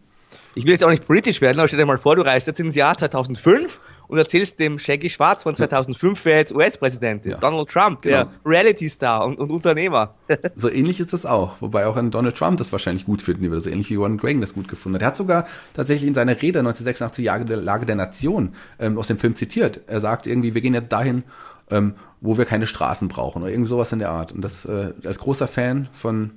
[0.60, 2.60] Ich will jetzt auch nicht politisch werden, aber stell dir mal vor, du reist jetzt
[2.60, 3.80] ins Jahr 2005
[4.10, 7.36] und erzählst dem Shaggy Schwarz von 2005, wer jetzt US-Präsident ist.
[7.36, 7.40] Ja.
[7.40, 8.32] Donald Trump, der Genau.
[8.46, 10.16] Reality-Star und, und Unternehmer.
[10.58, 11.56] So ähnlich ist das auch.
[11.62, 13.62] Wobei auch ein Donald Trump das wahrscheinlich gut finden würde.
[13.62, 15.02] So ähnlich wie Ronald Reagan das gut gefunden hat.
[15.02, 19.08] Er hat sogar tatsächlich in seiner Rede 1986 Jahre der Lage der Nation ähm, aus
[19.08, 19.80] dem Film zitiert.
[19.88, 21.24] Er sagt irgendwie, wir gehen jetzt dahin,
[21.72, 24.34] ähm, wo wir keine Straßen brauchen oder irgend sowas in der Art.
[24.34, 26.32] Und das äh, als großer Fan von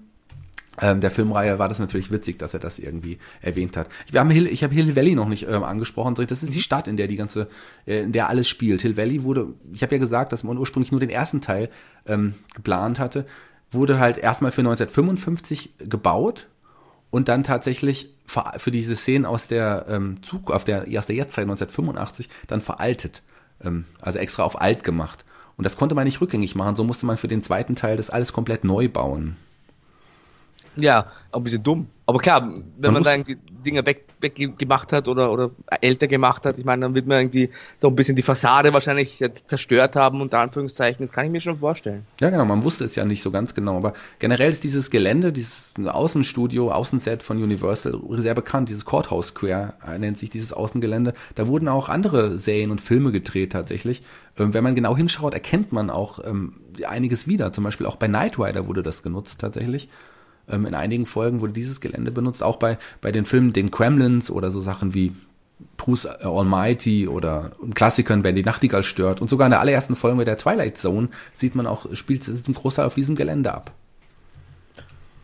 [0.80, 3.88] der Filmreihe war das natürlich witzig, dass er das irgendwie erwähnt hat.
[4.10, 6.14] Wir haben Hill, ich habe Hill Valley noch nicht ähm, angesprochen.
[6.14, 7.48] Das ist die Stadt, in der die ganze,
[7.86, 8.80] äh, in der alles spielt.
[8.80, 11.68] Hill Valley wurde, ich habe ja gesagt, dass man ursprünglich nur den ersten Teil
[12.06, 13.26] ähm, geplant hatte,
[13.70, 16.48] wurde halt erstmal für 1955 gebaut
[17.10, 21.16] und dann tatsächlich ver- für diese Szenen aus der ähm, Zug, auf der aus der
[21.16, 23.22] Jetztzeit 1985 dann veraltet,
[23.62, 25.24] ähm, also extra auf alt gemacht.
[25.56, 26.76] Und das konnte man nicht rückgängig machen.
[26.76, 29.36] So musste man für den zweiten Teil das alles komplett neu bauen.
[30.76, 31.86] Ja, auch ein bisschen dumm.
[32.04, 35.50] Aber klar, wenn Man man, da irgendwie Dinge weg, weg gemacht hat oder, oder
[35.80, 39.22] älter gemacht hat, ich meine, dann wird man irgendwie so ein bisschen die Fassade wahrscheinlich
[39.46, 41.06] zerstört haben, unter Anführungszeichen.
[41.06, 42.04] Das kann ich mir schon vorstellen.
[42.20, 45.32] Ja, genau, man wusste es ja nicht so ganz genau, aber generell ist dieses Gelände,
[45.32, 51.12] dieses Außenstudio, Außenset von Universal sehr bekannt, dieses Courthouse Square äh, nennt sich dieses Außengelände.
[51.36, 54.02] Da wurden auch andere Serien und Filme gedreht tatsächlich.
[54.38, 56.54] Ähm, wenn man genau hinschaut, erkennt man auch ähm,
[56.86, 57.52] einiges wieder.
[57.52, 59.88] Zum Beispiel auch bei Knight Rider wurde das genutzt tatsächlich.
[60.48, 64.30] Ähm, in einigen Folgen wurde dieses Gelände benutzt, auch bei, bei den Filmen, den Kremlins
[64.30, 65.12] oder so Sachen wie
[65.76, 69.20] Bruce Almighty oder Klassikern, wenn die Nachtigall stört.
[69.20, 72.54] Und sogar in der allerersten Folge der Twilight Zone sieht man auch, spielt es im
[72.54, 73.72] Großteil auf diesem Gelände ab.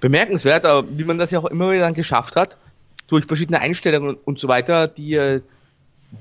[0.01, 2.57] Bemerkenswert, aber wie man das ja auch immer wieder dann geschafft hat,
[3.09, 5.41] durch verschiedene Einstellungen und, und so weiter, die, äh,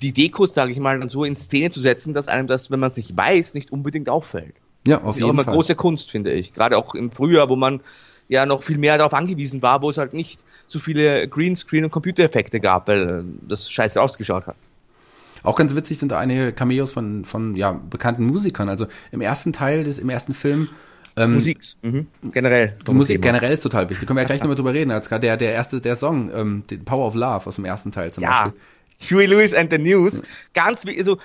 [0.01, 2.79] die Dekos, sage ich mal, dann so in Szene zu setzen, dass einem das, wenn
[2.79, 4.55] man es nicht weiß, nicht unbedingt auffällt.
[4.87, 5.53] Ja, Das auf ist auch jeden immer Fall.
[5.53, 6.53] große Kunst, finde ich.
[6.53, 7.81] Gerade auch im Frühjahr, wo man
[8.30, 11.91] ja noch viel mehr darauf angewiesen war, wo es halt nicht so viele Greenscreen- und
[11.91, 14.55] Computereffekte gab, weil äh, das scheiße ausgeschaut hat.
[15.43, 18.69] Auch ganz witzig sind da einige Cameos von, von ja, bekannten Musikern.
[18.69, 20.69] Also im ersten Teil des, im ersten Film
[21.15, 22.07] ähm, Musik, mhm.
[22.32, 22.75] generell.
[22.86, 24.07] Die Musik generell ist total wichtig.
[24.07, 24.89] Können wir ja gleich nochmal drüber reden.
[24.89, 28.51] Der, der erste, der Song, ähm, Power of Love aus dem ersten Teil zum Ja,
[28.99, 29.17] Beispiel.
[29.17, 30.21] Huey Lewis and the News.
[30.53, 31.17] Ganz wie, also,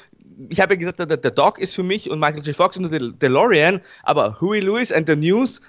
[0.48, 2.57] ich habe ja gesagt, der, der Doc ist für mich und Michael J.
[2.57, 5.61] Fox und der DeLorean, aber Huey Lewis and the News,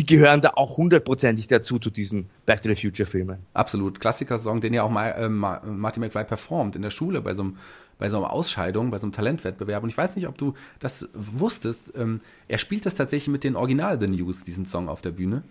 [0.00, 3.40] die gehören da auch hundertprozentig dazu, zu diesen Back to the Future Filmen.
[3.52, 4.00] Absolut.
[4.00, 7.42] Klassiker-Song, den ja auch Ma äh, Ma Marty McFly performt in der Schule bei so
[7.42, 7.56] einem
[7.98, 9.82] bei so einer Ausscheidung, bei so einem Talentwettbewerb.
[9.82, 11.92] Und ich weiß nicht, ob du das wusstest.
[11.94, 15.42] Ähm, er spielt das tatsächlich mit den Original The News, diesen Song auf der Bühne.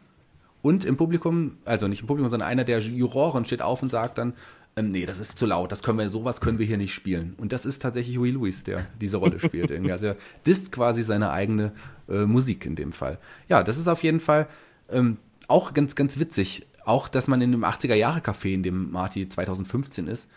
[0.64, 4.18] Und im Publikum, also nicht im Publikum, sondern einer der Juroren steht auf und sagt
[4.18, 4.34] dann,
[4.76, 7.34] ähm, nee, das ist zu laut, das können wir, sowas können wir hier nicht spielen.
[7.38, 9.72] Und das ist tatsächlich Huey Lewis, der diese Rolle spielt.
[9.72, 9.92] irgendwie.
[9.92, 10.16] Also er
[10.46, 11.74] disst quasi seine eigene
[12.08, 13.18] äh, Musik in dem Fall.
[13.48, 14.48] Ja, das ist auf jeden Fall
[14.92, 15.18] ähm,
[15.48, 16.66] auch ganz, ganz witzig.
[16.86, 20.30] Auch, dass man in dem 80er-Jahre-Café, in dem Marty 2015 ist,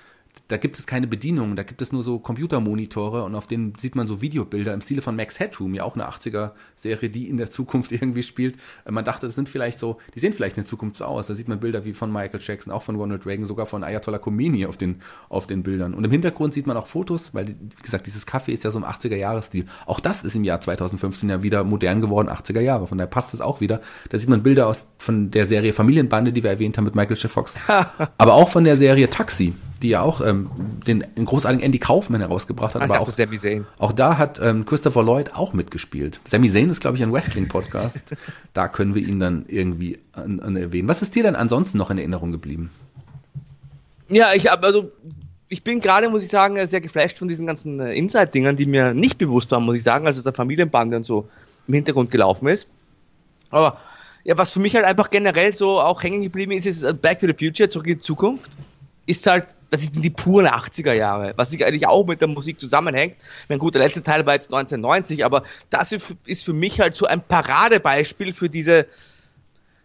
[0.48, 3.94] da gibt es keine Bedienung, da gibt es nur so Computermonitore und auf denen sieht
[3.94, 7.50] man so Videobilder im Stile von Max Headroom, ja auch eine 80er-Serie, die in der
[7.50, 8.56] Zukunft irgendwie spielt.
[8.84, 11.26] Äh, Man dachte, das sind vielleicht so, die sehen vielleicht in der Zukunft so aus.
[11.26, 14.18] Da sieht man Bilder wie von Michael Jackson, auch von Ronald Reagan, sogar von Ayatollah
[14.18, 14.96] Khomeini auf den,
[15.28, 15.94] auf den Bildern.
[15.94, 18.78] Und im Hintergrund sieht man auch Fotos, weil, wie gesagt, dieses Café ist ja so
[18.78, 19.66] im 80er-Jahres-Stil.
[19.86, 22.86] Auch das ist im Jahr 2015 ja wieder modern geworden, 80er Jahre.
[22.86, 23.80] Von daher passt es auch wieder.
[24.10, 27.16] Da sieht man Bilder aus von der Serie Familienbande, die wir erwähnt haben mit Michael
[27.16, 27.30] J.
[27.30, 27.54] Fox.
[28.18, 30.50] aber auch von der Serie Taxi, die ja auch ähm,
[30.86, 32.82] den, den großartigen Andy Kaufman herausgebracht hat.
[32.82, 33.66] Ah, ich aber auch, Sami Zayn.
[33.78, 36.20] auch da hat ähm, Christopher Lloyd auch mitgespielt.
[36.26, 38.16] Sami Zayn ist, glaube ich, ein Wrestling-Podcast.
[38.52, 40.88] da können wir ihn dann irgendwie an, an erwähnen.
[40.88, 42.70] Was ist dir denn ansonsten noch in Erinnerung geblieben?
[44.08, 44.90] Ja, ich habe also
[45.48, 48.94] ich bin gerade, muss ich sagen, sehr geflasht von diesen ganzen äh, Inside-Dingern, die mir
[48.94, 51.28] nicht bewusst waren, muss ich sagen, als der Familienbande und so
[51.68, 52.68] im Hintergrund gelaufen ist.
[53.50, 53.76] Aber
[54.24, 57.20] ja, was für mich halt einfach generell so auch hängen geblieben ist, ist äh, Back
[57.20, 58.50] to the Future, zurück in die Zukunft,
[59.06, 62.60] ist halt, das sind die puren 80er Jahre, was sich eigentlich auch mit der Musik
[62.60, 63.16] zusammenhängt.
[63.48, 67.06] Mein gut, der letzte Teil war jetzt 1990, aber das ist für mich halt so
[67.06, 68.86] ein Paradebeispiel für diese,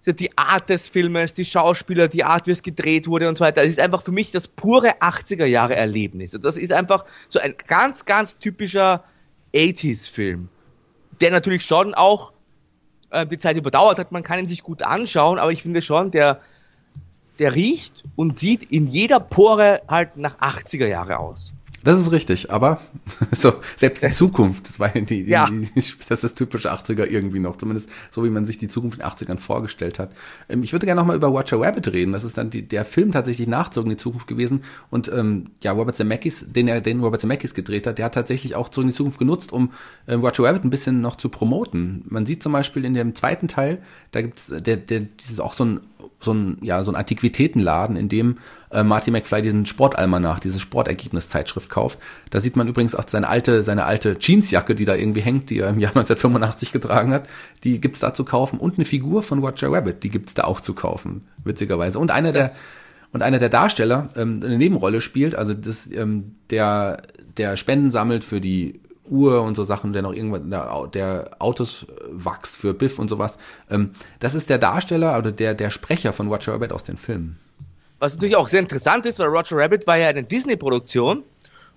[0.06, 3.62] die Art des Filmes, die Schauspieler, die Art, wie es gedreht wurde und so weiter.
[3.62, 6.36] Es ist einfach für mich das pure 80er Jahre Erlebnis.
[6.36, 9.04] Und das ist einfach so ein ganz, ganz typischer
[9.54, 10.50] 80s-Film,
[11.22, 12.34] der natürlich schon auch
[13.10, 14.12] äh, die Zeit überdauert hat.
[14.12, 16.42] Man kann ihn sich gut anschauen, aber ich finde schon, der,
[17.40, 21.54] der riecht und sieht in jeder Pore halt nach 80er Jahre aus.
[21.84, 22.82] Das ist richtig, aber
[23.32, 25.48] so, selbst die Zukunft, das war die, Ja.
[25.50, 25.70] die,
[26.10, 29.10] das ist typisch 80er irgendwie noch, zumindest so wie man sich die Zukunft in den
[29.10, 30.12] 80ern vorgestellt hat.
[30.50, 32.12] Ähm, ich würde gerne nochmal über Watcher Rabbit reden.
[32.12, 34.64] Das ist dann die, der Film tatsächlich nachzug in die Zukunft gewesen.
[34.90, 38.56] Und ähm, ja, Robert Zemeckis, den er, den Robert Zemeckis gedreht hat, der hat tatsächlich
[38.56, 39.72] auch zurück in die Zukunft genutzt, um
[40.08, 42.04] äh, Watcher Rabbit ein bisschen noch zu promoten.
[42.10, 43.82] Man sieht zum Beispiel in dem zweiten Teil,
[44.12, 45.80] da gibt's der, der, dieses auch so ein
[46.20, 48.38] so ein, ja, so ein Antiquitätenladen, in dem
[48.72, 52.00] äh, Marty McFly diesen Sportalmanach, diese Sportergebniszeitschrift kauft.
[52.30, 55.60] Da sieht man übrigens auch seine alte, seine alte Jeansjacke, die da irgendwie hängt, die
[55.60, 57.28] er im Jahr 1985 getragen hat.
[57.64, 60.62] Die gibt's da zu kaufen und eine Figur von Roger Rabbit, die gibt's da auch
[60.62, 62.00] zu kaufen, witzigerweise.
[62.00, 62.52] Und einer der
[63.14, 67.02] und einer der Darsteller ähm, eine Nebenrolle spielt, also das, ähm, der
[67.38, 71.84] der Spenden sammelt für die Uhr und so Sachen, der noch irgendwann der, der Autos
[71.84, 73.38] äh, wächst für Biff und sowas.
[73.70, 77.40] Ähm, das ist der Darsteller oder der der Sprecher von Roger Rabbit aus den Filmen.
[78.00, 81.24] Was natürlich auch sehr interessant ist, weil Roger Rabbit war ja eine Disney-Produktion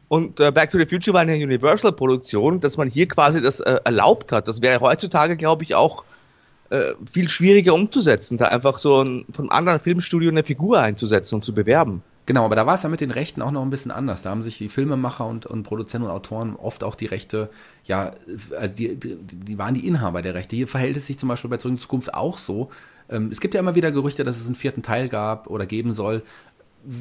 [0.09, 3.79] und äh, Back to the Future war eine Universal-Produktion, dass man hier quasi das äh,
[3.85, 4.49] erlaubt hat.
[4.49, 6.05] Das wäre heutzutage, glaube ich, auch
[6.71, 11.37] äh, viel schwieriger umzusetzen, da einfach so ein, von einem anderen Filmstudio eine Figur einzusetzen
[11.37, 12.03] und zu bewerben.
[12.31, 14.23] Genau, aber da war es ja mit den Rechten auch noch ein bisschen anders.
[14.23, 17.51] Da haben sich die Filmemacher und, und Produzenten und Autoren oft auch die Rechte,
[17.87, 18.13] ja,
[18.57, 20.55] äh, die, die, die waren die Inhaber der Rechte.
[20.55, 22.71] Hier verhält es sich zum Beispiel bei Zurück in Zukunft auch so.
[23.09, 25.93] Ähm, es gibt ja immer wieder Gerüchte, dass es einen vierten Teil gab oder geben
[25.93, 26.23] soll.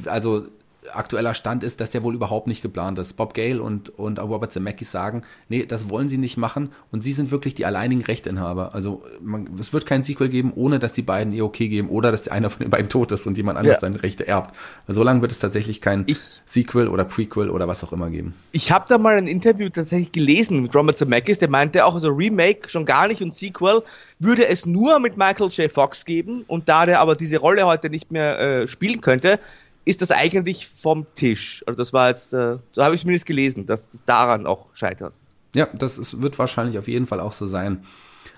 [0.06, 0.48] Also
[0.96, 3.16] aktueller Stand ist, dass der wohl überhaupt nicht geplant ist.
[3.16, 7.14] Bob Gale und, und Robert Zemeckis sagen, nee, das wollen sie nicht machen und sie
[7.14, 8.74] sind wirklich die alleinigen Rechteinhaber.
[8.76, 12.12] Also man, es wird kein Sequel geben, ohne dass die beiden ihr okay geben oder
[12.12, 13.82] dass einer von den beiden tot ist und jemand anderes Ja.
[13.82, 14.56] seine Rechte erbt.
[14.88, 18.34] So lange wird es tatsächlich kein Ich- Sequel oder Prequel oder was auch immer geben.
[18.52, 22.10] Ich habe da mal ein Interview tatsächlich gelesen mit Robert Zemeckis, der meinte auch, also
[22.10, 23.84] Remake schon gar nicht und Sequel
[24.20, 25.72] würde es nur mit Michael J.
[25.72, 29.40] Fox geben und da der aber diese Rolle heute nicht mehr äh, spielen könnte,
[29.86, 31.64] ist das eigentlich vom Tisch.
[31.66, 35.14] Also das war jetzt, äh, so habe ich zumindest gelesen, dass das daran auch scheitert.
[35.56, 37.84] Ja, das ist, wird wahrscheinlich auf jeden Fall auch so sein.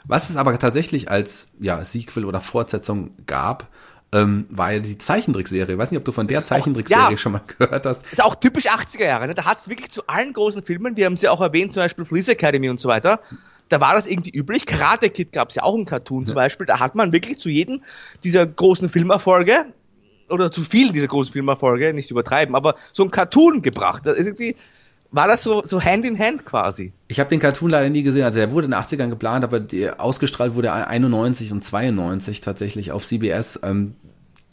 [0.06, 3.68] Was es aber tatsächlich als ja, Sequel oder Fortsetzung gab,
[4.14, 5.74] ähm, war ja die Zeichentrickserie.
[5.74, 7.18] Ich weiß nicht, ob du von der Zeichentrickserie ja.
[7.18, 8.02] schon mal gehört hast.
[8.12, 9.36] ist auch typisch 80er Jahre, ne?
[9.36, 12.06] da hat es wirklich zu allen großen Filmen, wir haben sie auch erwähnt, zum Beispiel
[12.06, 13.22] Police Academy und so weiter,
[13.70, 14.66] da war das irgendwie üblich.
[14.66, 17.50] Karate Kid gab es ja auch einen Cartoon zum Beispiel, da hat man wirklich zu
[17.50, 17.82] jedem
[18.24, 19.66] dieser großen Filmerfolge
[20.32, 24.06] oder zu vielen dieser großen Filmerfolge, nicht übertreiben, aber so ein Cartoon gebracht.
[24.06, 24.56] Das ist irgendwie,
[25.12, 26.94] war das so, so Hand in Hand quasi.
[27.08, 28.24] Ich habe den Cartoon leider nie gesehen.
[28.24, 29.62] Also er wurde in den 80ern geplant, aber
[29.98, 33.60] ausgestrahlt wurde er 91 und 92 tatsächlich auf CBS.
[33.64, 33.96] Ähm,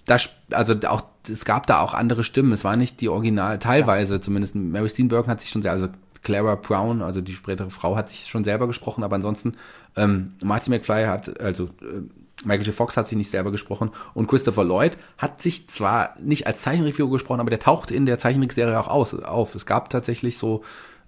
[0.04, 2.52] das, also auch, es gab da auch andere Stimmen.
[2.52, 4.54] Es war nicht die Original, teilweise zumindest.
[4.54, 5.88] Mary Steenburgen hat sich schon sehr, also
[6.22, 9.54] Clara Brown, also die spätere Frau, hat sich schon selber gesprochen, aber ansonsten
[9.96, 12.02] ähm, Marty McFly hat, also äh,
[12.44, 12.74] Michael J.
[12.74, 17.10] Fox hat sich nicht selber gesprochen und Christopher Lloyd hat sich zwar nicht als Zeichentrickfigur
[17.10, 19.54] gesprochen, aber der tauchte in der Zeichentrickserie auch aus, auf.
[19.54, 20.62] Es gab tatsächlich so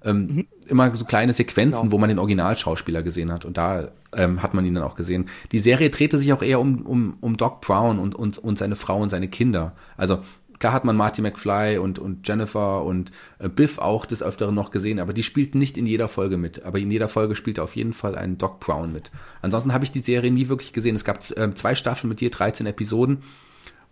[0.04, 1.92] ähm, immer so kleine Sequenzen, Genau.
[1.92, 5.28] wo man den Originalschauspieler gesehen hat und da ähm, hat man ihn dann auch gesehen.
[5.52, 8.76] Die Serie drehte sich auch eher um, um, um Doc Brown und, und, und seine
[8.76, 9.72] Frau und seine Kinder.
[9.96, 10.20] Also
[10.60, 14.70] klar hat man Marty McFly und, und Jennifer und äh, Biff auch des Öfteren noch
[14.70, 16.62] gesehen, aber die spielten nicht in jeder Folge mit.
[16.64, 19.10] Aber in jeder Folge spielte auf jeden Fall ein Doc Brown mit.
[19.42, 20.94] Ansonsten habe ich die Serie nie wirklich gesehen.
[20.94, 23.22] Es gab ähm, zwei Staffeln mit je 13 Episoden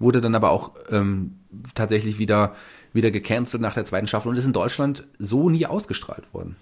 [0.00, 1.34] wurde dann aber auch ähm,
[1.74, 2.54] tatsächlich wieder
[2.92, 6.54] wieder gecancelt nach der zweiten Staffel und ist in Deutschland so nie ausgestrahlt worden.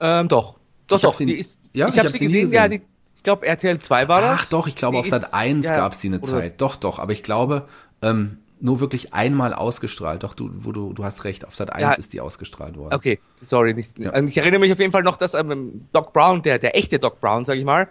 [0.00, 0.58] Ähm, doch.
[0.86, 1.16] Doch, doch.
[1.16, 2.82] die ist, ja, ich habe hab sie nie gesehen, ja, gesehen.
[2.82, 4.40] die, ich glaube RTL 2 war das.
[4.40, 6.60] Ach doch, ich glaube Die auf Sat ist- 1 ja, gab es die eine Zeit.
[6.60, 7.68] Doch, doch, aber ich glaube
[8.02, 10.22] ähm, nur wirklich einmal ausgestrahlt.
[10.22, 11.92] Doch, du, wo du, du hast recht, auf Sat 1 Ja.
[11.92, 12.94] ist die ausgestrahlt worden.
[12.94, 13.74] Okay, sorry.
[13.74, 14.10] Nicht, Ja.
[14.10, 16.98] also Ich erinnere mich auf jeden Fall noch, dass ähm, Doc Brown, der, der echte
[16.98, 17.88] Doc Brown, sag ich mal,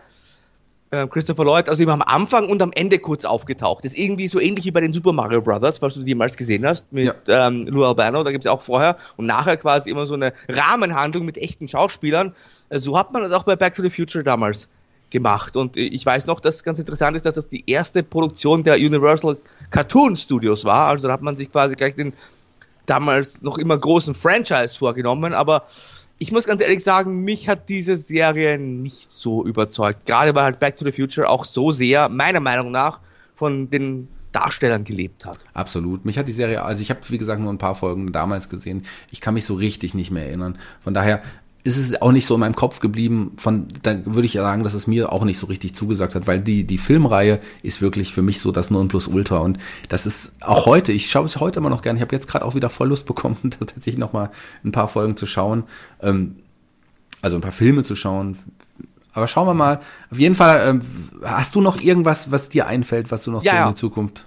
[0.91, 3.83] äh, Christopher Lloyd, also immer am Anfang und am Ende kurz aufgetaucht.
[3.85, 6.35] Das ist irgendwie so ähnlich wie bei den Super Mario Brothers, falls du die jemals
[6.37, 10.13] gesehen hast, mit ähm, Lou Albano, da gibt's auch vorher und nachher quasi immer so
[10.15, 12.33] eine Rahmenhandlung mit echten Schauspielern.
[12.69, 14.67] Äh, so hat man das auch bei Back to the Future damals
[15.11, 15.55] gemacht.
[15.55, 19.37] Und ich weiß noch, dass ganz interessant ist, dass das die erste Produktion der Universal
[19.69, 20.87] Cartoon Studios war.
[20.87, 22.13] Also da hat man sich quasi gleich den
[22.85, 25.67] damals noch immer großen Franchise vorgenommen, aber
[26.17, 30.05] ich muss ganz ehrlich sagen, mich hat diese Serie nicht so überzeugt.
[30.05, 32.99] Gerade weil halt Back to the Future auch so sehr, meiner Meinung nach,
[33.33, 35.39] von den Darstellern gelebt hat.
[35.53, 36.05] Absolut.
[36.05, 38.85] Mich hat die Serie, also ich habe wie gesagt nur ein paar Folgen damals gesehen.
[39.09, 40.59] Ich kann mich so richtig nicht mehr erinnern.
[40.79, 41.23] Von daher
[41.63, 43.33] ist es auch nicht so in meinem Kopf geblieben.
[43.37, 46.39] Von da würde ich sagen, dass es mir auch nicht so richtig zugesagt hat, weil
[46.39, 49.59] die die Filmreihe ist wirklich für mich so das Nonplusultra und
[49.89, 50.91] das ist auch heute.
[50.91, 51.99] Ich schaue es heute immer noch gerne.
[51.99, 54.31] Ich habe jetzt gerade auch wieder voll Lust bekommen, tatsächlich noch mal
[54.63, 55.63] ein paar Folgen zu schauen,
[56.01, 56.37] ähm,
[57.21, 58.37] also ein paar Filme zu schauen.
[59.13, 59.81] Aber schauen wir mal.
[60.09, 60.79] Auf jeden Fall, ähm,
[61.23, 63.69] hast du noch irgendwas, was dir einfällt, was du noch Ja, in ja.
[63.69, 64.25] die Zukunft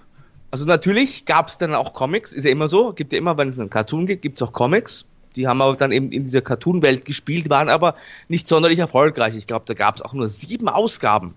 [0.51, 3.49] Also natürlich gab es dann auch Comics, ist ja immer so, gibt ja immer, wenn
[3.49, 5.07] es einen Cartoon gibt, gibt es auch Comics.
[5.37, 7.97] Die haben aber dann eben in dieser Cartoon-Welt gespielt, waren aber
[8.29, 9.37] nicht sonderlich erfolgreich.
[9.37, 11.35] Ich glaube, da gab es auch nur sieben Ausgaben.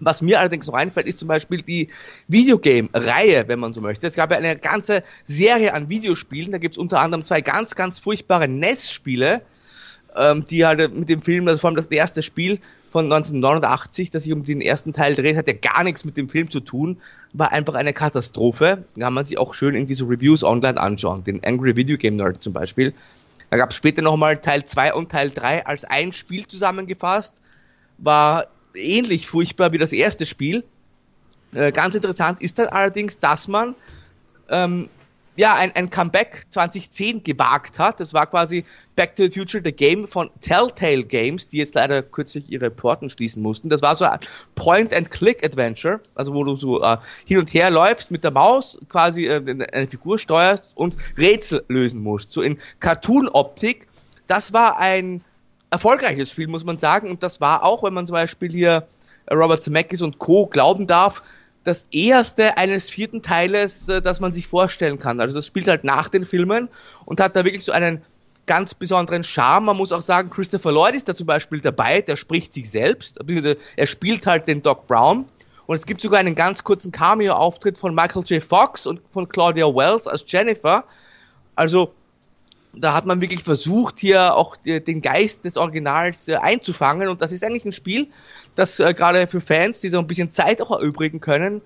[0.00, 1.88] Was mir allerdings noch einfällt, ist zum Beispiel die
[2.28, 4.06] Videogame-Reihe, wenn man so möchte.
[4.06, 6.52] Es gab ja eine ganze Serie an Videospielen.
[6.52, 9.42] Da gibt es unter anderem zwei ganz, ganz furchtbare NES-Spiele,
[10.16, 14.24] ähm, die halt mit dem Film, also vor allem das erste Spiel von 1989, das
[14.24, 17.00] sich um den ersten Teil dreht, hat ja gar nichts mit dem Film zu tun,
[17.32, 18.84] war einfach eine Katastrophe.
[18.94, 22.16] Da kann man sich auch schön irgendwie so Reviews online anschauen, den Angry Video Game
[22.16, 22.94] Nerd zum Beispiel.
[23.50, 27.34] Da gab es später nochmal Teil 2 und Teil 3 als ein Spiel zusammengefasst.
[27.98, 30.64] War ähnlich furchtbar wie das erste Spiel.
[31.52, 33.74] Äh, ganz interessant ist dann allerdings, dass man
[34.48, 34.88] ähm,
[35.40, 37.98] ja, ein, ein Comeback 2010 gewagt hat.
[37.98, 42.02] Das war quasi Back to the Future, the Game von Telltale Games, die jetzt leider
[42.02, 43.70] kürzlich ihre Porten schließen mussten.
[43.70, 44.20] Das war so ein
[44.54, 49.40] Point-and-Click-Adventure, also wo du so äh, hin und her läufst mit der Maus, quasi äh,
[49.72, 52.32] eine Figur steuerst und Rätsel lösen musst.
[52.32, 53.88] So in Cartoon-Optik.
[54.26, 55.24] Das war ein
[55.70, 57.08] erfolgreiches Spiel, muss man sagen.
[57.08, 58.86] Und das war auch, wenn man zum Beispiel hier
[59.32, 60.46] Robert Zemeckis und Co.
[60.46, 61.22] glauben darf,
[61.64, 65.20] das erste eines vierten Teiles, äh, das man sich vorstellen kann.
[65.20, 66.68] Also das spielt halt nach den Filmen
[67.04, 68.02] und hat da wirklich so einen
[68.46, 69.66] ganz besonderen Charme.
[69.66, 73.20] Man muss auch sagen, Christopher Lloyd ist da zum Beispiel dabei, der spricht sich selbst,
[73.76, 75.26] er spielt halt den Doc Brown.
[75.66, 78.42] Und es gibt sogar einen ganz kurzen Cameo-Auftritt von Michael J.
[78.42, 80.84] Fox und von Claudia Wells als Jennifer.
[81.54, 81.92] Also
[82.72, 87.08] da hat man wirklich versucht, hier auch den Geist des Originals äh, einzufangen.
[87.08, 88.08] Und das ist eigentlich ein Spiel,
[88.54, 91.62] das äh, gerade für Fans, die so ein bisschen Zeit auch erübrigen können,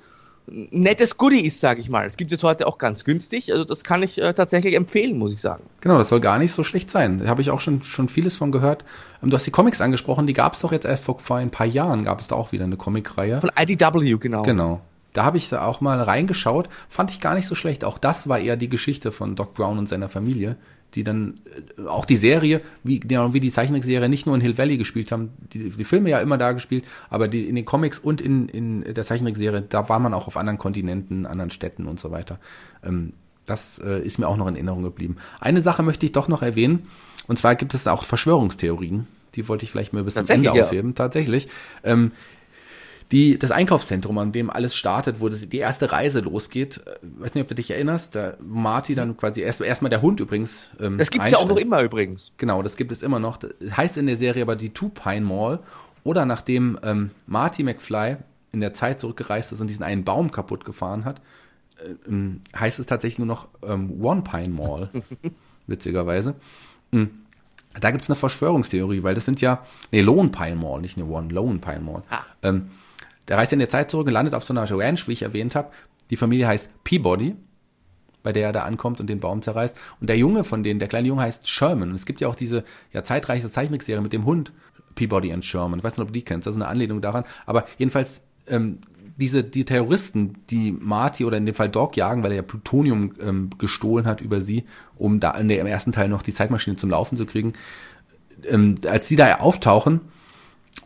[0.46, 2.06] nettes Goodie ist, sage ich mal.
[2.06, 3.52] Es gibt es heute auch ganz günstig.
[3.52, 5.64] Also das kann ich äh, tatsächlich empfehlen, muss ich sagen.
[5.80, 7.18] Genau, das soll gar nicht so schlecht sein.
[7.18, 8.84] Da habe ich auch schon, schon vieles von gehört.
[9.22, 11.50] Ähm, du hast die Comics angesprochen, die gab es doch jetzt erst vor, vor ein
[11.50, 13.40] paar Jahren, gab es da auch wieder eine Comicreihe.
[13.40, 14.42] Von IDW, genau.
[14.42, 14.80] Genau.
[15.14, 17.84] Da habe ich da auch mal reingeschaut, fand ich gar nicht so schlecht.
[17.84, 20.56] Auch das war eher die Geschichte von Doc Brown und seiner Familie,
[20.94, 21.34] die dann
[21.78, 25.12] äh, auch die Serie, wie, genau wie die Zeichentrickserie nicht nur in Hill Valley gespielt
[25.12, 28.48] haben, die, die Filme ja immer da gespielt, aber die in den Comics und in,
[28.48, 32.38] in der Zeichentrickserie, da war man auch auf anderen Kontinenten, anderen Städten und so weiter.
[32.84, 33.12] Ähm,
[33.46, 35.16] das äh, ist mir auch noch in Erinnerung geblieben.
[35.40, 36.86] Eine Sache möchte ich doch noch erwähnen,
[37.26, 39.06] und zwar gibt es auch Verschwörungstheorien.
[39.34, 40.52] Die wollte ich vielleicht mal bis zum Ende ja.
[40.52, 41.48] aufheben, tatsächlich.
[41.82, 42.12] Ähm,
[43.14, 47.34] die, das Einkaufszentrum, an dem alles startet, wo das, die erste Reise losgeht, äh, weiß
[47.34, 50.70] nicht, ob du dich erinnerst, da Marty dann quasi erst erstmal der Hund übrigens.
[50.80, 52.32] Ähm, das gibt's ja auch noch immer übrigens.
[52.36, 53.36] Genau, das gibt es immer noch.
[53.36, 55.60] Das heißt in der Serie aber die Two Pine Mall.
[56.02, 58.16] Oder nachdem ähm, Marty McFly
[58.52, 61.22] in der Zeit zurückgereist ist und diesen einen Baum kaputt gefahren hat,
[61.78, 64.90] äh, ähm, heißt es tatsächlich nur noch ähm, One Pine Mall.
[65.66, 66.34] witzigerweise.
[66.90, 67.10] Mhm.
[67.80, 71.28] Da gibt's eine Verschwörungstheorie, weil das sind ja, nee, Lone Pine Mall, nicht eine One,
[71.32, 72.02] Lone Pine Mall.
[72.08, 72.20] Ah.
[72.42, 72.70] Ähm,
[73.28, 75.54] der reist in der Zeit zurück und landet auf so einer Ranch, wie ich erwähnt
[75.54, 75.70] habe.
[76.10, 77.36] Die Familie heißt Peabody,
[78.22, 79.76] bei der er da ankommt und den Baum zerreißt.
[80.00, 81.90] Und der Junge von denen, der kleine Junge heißt Sherman.
[81.90, 84.52] Und es gibt ja auch diese ja, zeitreiche Zeichentrickserie mit dem Hund
[84.94, 85.78] Peabody and Sherman.
[85.78, 87.24] Ich weiß nicht, ob du die kennst, das ist eine Anlehnung daran.
[87.46, 88.78] Aber jedenfalls, ähm,
[89.16, 93.14] diese, die Terroristen, die Marty oder in dem Fall Doc jagen, weil er ja Plutonium
[93.20, 94.64] ähm, gestohlen hat über sie,
[94.96, 97.52] um da in der, im ersten Teil noch die Zeitmaschine zum Laufen zu kriegen,
[98.44, 100.00] ähm, als die da auftauchen,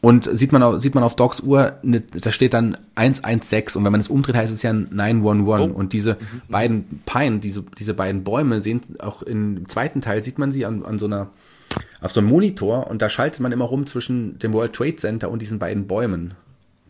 [0.00, 3.84] und sieht man, auf, sieht man auf Docs Uhr, ne, da steht dann 116 und
[3.84, 5.60] wenn man es umdreht, heißt es ja 911.
[5.60, 5.76] Oh.
[5.76, 6.42] Und diese mhm.
[6.48, 10.84] beiden Pine, diese, diese beiden Bäume sehen auch im zweiten Teil, sieht man sie an,
[10.84, 11.30] an so einer,
[12.00, 15.30] auf so einem Monitor und da schaltet man immer rum zwischen dem World Trade Center
[15.30, 16.34] und diesen beiden Bäumen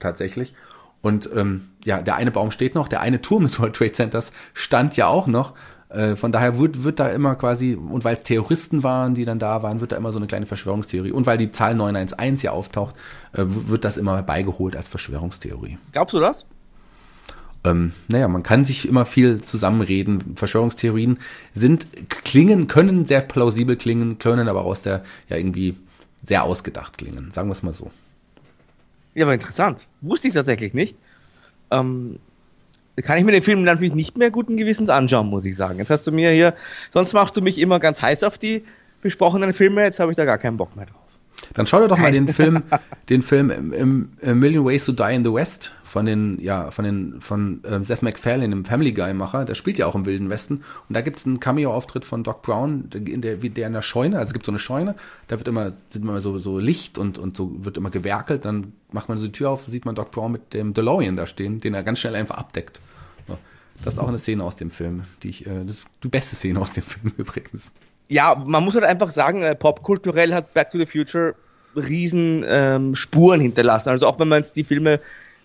[0.01, 0.55] tatsächlich.
[1.01, 4.33] Und ähm, ja, der eine Baum steht noch, der eine Turm des World Trade Centers
[4.53, 5.55] stand ja auch noch.
[5.89, 9.39] Äh, von daher wird, wird da immer quasi, und weil es Terroristen waren, die dann
[9.39, 11.13] da waren, wird da immer so eine kleine Verschwörungstheorie.
[11.13, 12.95] Und weil die Zahl 911 hier auftaucht,
[13.33, 15.79] äh, wird das immer beigeholt als Verschwörungstheorie.
[15.93, 16.47] Glaubst du das?
[17.65, 20.37] Ähm, naja, man kann sich immer viel zusammenreden.
[20.37, 21.19] Verschwörungstheorien
[21.55, 21.87] sind,
[22.25, 25.77] klingen, können sehr plausibel klingen, können aber aus der, ja, irgendwie
[26.25, 27.31] sehr ausgedacht klingen.
[27.31, 27.91] Sagen wir es mal so.
[29.15, 29.89] Ja, aber interessant.
[30.01, 30.97] Wusste ich tatsächlich nicht.
[31.71, 32.19] Ähm,
[33.03, 35.79] kann ich mir den Film natürlich nicht mehr guten Gewissens anschauen, muss ich sagen.
[35.79, 36.55] Jetzt hast du mir hier,
[36.93, 38.65] sonst machst du mich immer ganz heiß auf die
[39.01, 41.09] besprochenen Filme, jetzt habe ich da gar keinen Bock mehr drauf.
[41.55, 42.63] Dann schau dir doch mal den Film,
[43.09, 46.71] den Film im, im, im Million Ways to Die in the West von den, ja,
[46.71, 49.45] von den, von äh, Seth MacFarlane, dem Family Guy Macher.
[49.45, 50.57] Der spielt ja auch im Wilden Westen.
[50.89, 54.29] Und da gibt's einen Cameo-Auftritt von Doc Brown, in der, der in der Scheune, also
[54.29, 54.95] es gibt so eine Scheune,
[55.29, 58.45] da wird immer, sind immer so, so Licht und, und so wird immer gewerkelt.
[58.45, 61.27] Dann macht man so die Tür auf, sieht man Doc Brown mit dem DeLorean da
[61.27, 62.81] stehen, den er ganz schnell einfach abdeckt.
[63.85, 66.37] Das ist auch eine Szene aus dem Film, die ich, äh, das ist die beste
[66.37, 67.73] Szene aus dem Film übrigens.
[68.09, 71.35] Ja, man muss halt einfach sagen, äh, popkulturell hat Back to the Future
[71.77, 73.91] riesen ähm, Spuren hinterlassen.
[73.91, 75.01] Also auch wenn man jetzt die Filme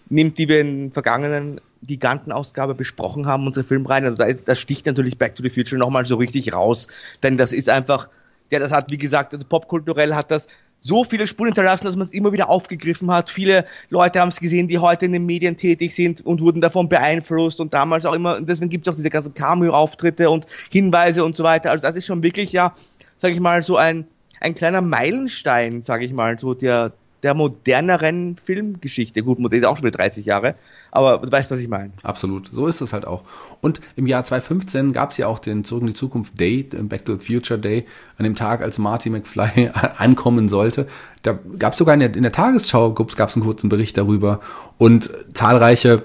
[0.09, 4.05] nimmt, die wir in den vergangenen Gigantenausgabe besprochen haben, unsere Filmreihen.
[4.05, 6.87] Also da, ist, da sticht natürlich Back to the Future nochmal so richtig raus.
[7.21, 8.07] Denn das ist einfach,
[8.49, 10.47] ja, das hat, wie gesagt, also popkulturell hat das
[10.83, 13.29] so viele Spuren hinterlassen, dass man es immer wieder aufgegriffen hat.
[13.29, 16.89] Viele Leute haben es gesehen, die heute in den Medien tätig sind und wurden davon
[16.89, 21.35] beeinflusst und damals auch immer, deswegen gibt es auch diese ganzen Cameo-Auftritte und Hinweise und
[21.37, 21.71] so weiter.
[21.71, 22.73] Also das ist schon wirklich ja,
[23.17, 24.05] sag ich mal, so ein,
[24.41, 26.91] ein kleiner Meilenstein, sag ich mal, so der,
[27.23, 29.23] der moderneren Filmgeschichte.
[29.23, 30.55] Gut, modern ist auch schon wieder 30 Jahre,
[30.91, 31.91] aber du weißt, was ich meine.
[32.03, 33.23] Absolut, so ist es halt auch.
[33.61, 36.89] Und im Jahr 2015 gab es ja auch den Zurück in die Zukunft Day, den
[36.89, 37.85] Back to the Future Day,
[38.17, 40.85] an dem Tag, als Marty McFly ankommen sollte.
[41.21, 44.41] Da gab es sogar in der, in der Tagesschau, gab es einen kurzen Bericht darüber
[44.77, 46.03] und zahlreiche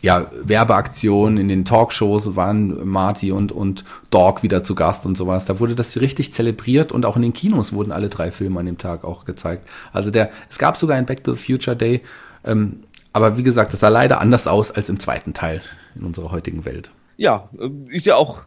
[0.00, 5.46] ja, Werbeaktionen in den Talkshows waren Marty und, und Dog wieder zu Gast und sowas.
[5.46, 8.66] Da wurde das richtig zelebriert und auch in den Kinos wurden alle drei Filme an
[8.66, 9.68] dem Tag auch gezeigt.
[9.92, 12.02] Also der, es gab sogar ein Back to the Future Day,
[12.44, 15.62] ähm, aber wie gesagt, es sah leider anders aus als im zweiten Teil
[15.96, 16.90] in unserer heutigen Welt.
[17.16, 17.48] Ja,
[17.88, 18.44] ist ja auch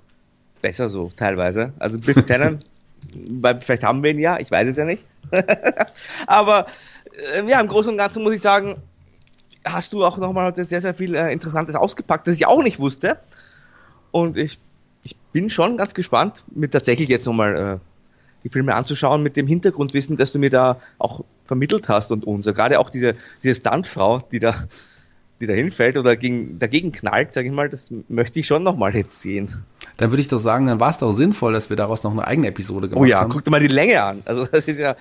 [0.62, 1.74] besser so teilweise.
[1.80, 2.60] Also Biff Tannen,
[3.60, 5.06] vielleicht haben wir ihn ja, ich weiß es ja nicht.
[6.28, 6.68] aber
[7.36, 8.76] äh, ja, im Großen und Ganzen muss ich sagen,
[9.66, 12.80] hast du auch nochmal heute sehr, sehr viel äh, Interessantes ausgepackt, das ich auch nicht
[12.80, 13.20] wusste.
[14.12, 14.60] Und ich,
[15.04, 17.78] ich bin schon ganz gespannt, mir tatsächlich jetzt nochmal äh,
[18.44, 22.46] die Filme anzuschauen, mit dem Hintergrundwissen, dass du mir da auch vermittelt hast und uns.
[22.46, 24.56] Gerade auch diese, diese Stuntfrau, die da,
[25.40, 28.96] die da hinfällt oder gegen, dagegen knallt, sag ich mal, das möchte ich schon nochmal
[28.96, 29.64] jetzt sehen.
[29.98, 32.26] Dann würde ich doch sagen, dann war es doch sinnvoll, dass wir daraus noch eine
[32.26, 33.04] eigene Episode gemacht haben.
[33.04, 33.30] Oh ja, haben.
[33.30, 34.22] guck dir mal die Länge an.
[34.26, 34.96] Also das ist ja,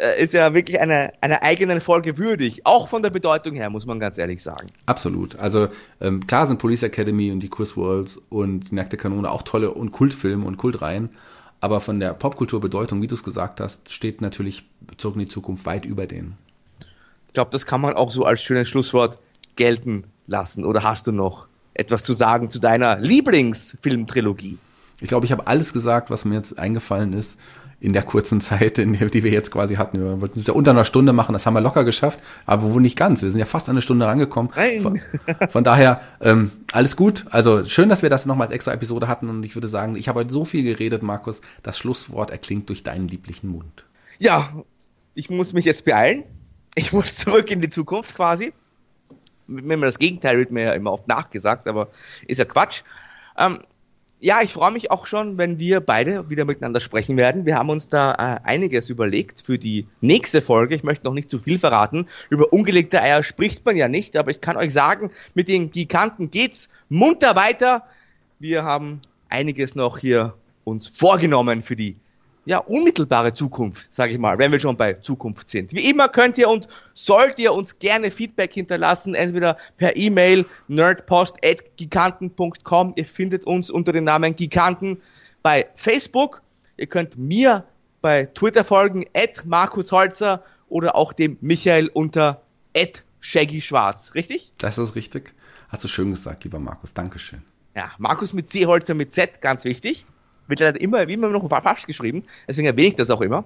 [0.00, 2.62] äh, ist ja wirklich eine, eine eigene Folge würdig.
[2.64, 4.68] Auch von der Bedeutung her, muss man ganz ehrlich sagen.
[4.86, 5.38] Absolut.
[5.38, 5.68] Also
[6.00, 9.72] ähm, klar sind Police Academy und die Quiz Worlds und die Nackte Kanone auch tolle
[9.72, 11.10] und Kultfilme und Kultreihen.
[11.60, 14.64] Aber von der Popkulturbedeutung, wie du es gesagt hast, steht natürlich
[14.96, 16.38] Zurück in die Zukunft weit über denen.
[17.28, 19.18] Ich glaube, das kann man auch so als schönes Schlusswort
[19.56, 20.64] gelten lassen.
[20.64, 24.58] Oder hast du noch etwas zu sagen zu deiner Lieblingsfilmtrilogie?
[25.00, 27.38] Ich glaube, ich habe alles gesagt, was mir jetzt eingefallen ist
[27.80, 29.98] in der kurzen Zeit, in der, die wir jetzt quasi hatten.
[29.98, 32.82] Wir wollten es ja unter einer Stunde machen, das haben wir locker geschafft, aber wohl
[32.82, 33.22] nicht ganz.
[33.22, 34.52] Wir sind ja fast eine Stunde rangekommen.
[34.54, 34.82] Nein.
[34.82, 35.00] Von,
[35.50, 37.24] von daher, ähm, alles gut.
[37.30, 40.08] Also schön, dass wir das nochmal als extra Episode hatten und ich würde sagen, ich
[40.08, 41.40] habe heute so viel geredet, Markus.
[41.62, 43.84] Das Schlusswort erklingt durch deinen lieblichen Mund.
[44.18, 44.48] Ja,
[45.14, 46.24] ich muss mich jetzt beeilen.
[46.74, 48.52] Ich muss zurück in die Zukunft quasi.
[49.46, 51.88] Wenn man das Gegenteil wird mir ja immer oft nachgesagt, aber
[52.26, 52.82] ist ja Quatsch.
[53.36, 53.58] Ähm,
[54.20, 57.46] ja, ich freue mich auch schon, wenn wir beide wieder miteinander sprechen werden.
[57.46, 60.74] Wir haben uns da äh, einiges überlegt für die nächste Folge.
[60.74, 62.06] Ich möchte noch nicht zu viel verraten.
[62.28, 66.30] Über ungelegte Eier spricht man ja nicht, aber ich kann euch sagen, mit den Giganten
[66.30, 67.84] geht's munter weiter.
[68.38, 69.00] Wir haben
[69.30, 71.96] einiges noch hier uns vorgenommen für die
[72.46, 75.72] ja, unmittelbare Zukunft, sage ich mal, wenn wir schon bei Zukunft sind.
[75.72, 82.94] Wie immer könnt ihr und sollt ihr uns gerne Feedback hinterlassen, entweder per E-Mail nerdpost.giganten.com.
[82.96, 85.02] Ihr findet uns unter dem Namen Giganten
[85.42, 86.40] bei Facebook.
[86.76, 87.64] Ihr könnt mir
[88.00, 92.40] bei Twitter folgen, at Markus Holzer oder auch dem Michael unter
[92.74, 94.14] at Shaggy Schwarz.
[94.14, 94.54] Richtig?
[94.58, 95.34] Das ist richtig.
[95.68, 96.94] Hast du schön gesagt, lieber Markus.
[96.94, 97.42] Dankeschön.
[97.76, 100.06] Ja, Markus mit C, Holzer mit Z, ganz wichtig
[100.58, 102.24] leider immer, wie immer noch falsch geschrieben.
[102.48, 103.44] Deswegen erwähne ich das auch immer.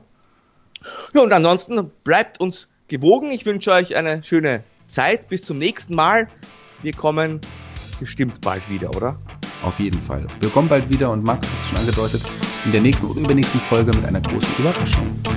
[1.13, 3.31] Ja, und ansonsten bleibt uns gewogen.
[3.31, 5.29] Ich wünsche euch eine schöne Zeit.
[5.29, 6.29] Bis zum nächsten Mal.
[6.83, 7.41] Wir kommen
[8.01, 9.19] bestimmt bald wieder, oder?
[9.63, 10.27] Auf jeden Fall.
[10.41, 12.23] Wir kommen bald wieder und Max hat es schon angedeutet,
[12.67, 15.34] in der nächsten oder übernächsten Folge mit einer großen Überraschung.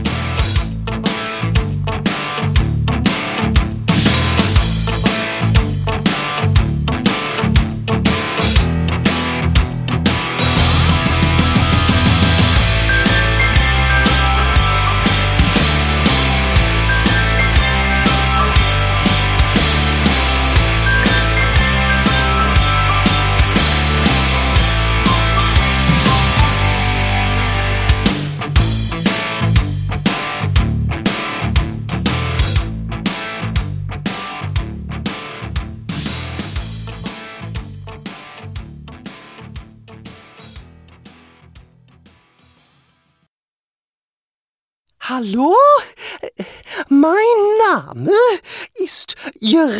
[49.57, 49.79] Ist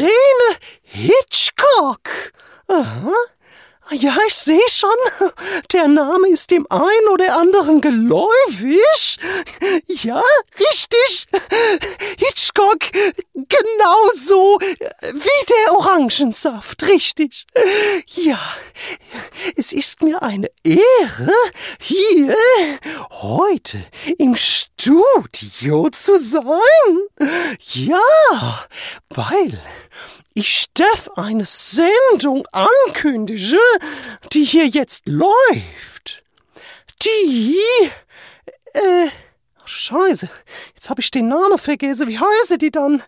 [3.99, 4.89] Ja, ich sehe schon,
[5.73, 9.17] der Name ist dem einen oder anderen geläufig.
[9.87, 10.21] Ja,
[10.59, 11.25] richtig.
[12.19, 12.79] Hitchcock,
[13.49, 17.45] Genau so wie der Orangensaft, richtig.
[18.15, 18.39] Ja,
[19.55, 21.31] es ist mir eine Ehre,
[21.79, 22.35] hier
[23.11, 23.81] heute
[24.17, 26.43] im Studio zu sein.
[27.59, 28.67] Ja,
[29.09, 29.61] weil
[30.33, 33.57] ich darf eine Sendung ankündige,
[34.33, 36.23] die hier jetzt läuft.
[37.03, 37.57] Die,
[38.73, 39.07] äh,
[39.65, 40.29] Scheiße,
[40.73, 42.07] jetzt habe ich den Namen vergessen.
[42.07, 43.03] Wie heiße die dann?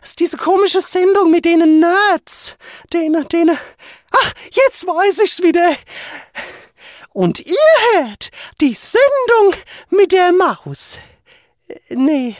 [0.00, 2.56] Das ist diese komische Sendung mit denen Nerds.
[2.92, 3.56] Denen, denen.
[4.10, 5.74] Ach, jetzt weiß ich's wieder.
[7.14, 7.56] Und ihr
[7.94, 8.30] hört
[8.60, 9.54] die Sendung
[9.90, 10.98] mit der Maus.
[11.68, 12.36] Äh, nee.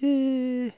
[0.00, 0.72] Äh.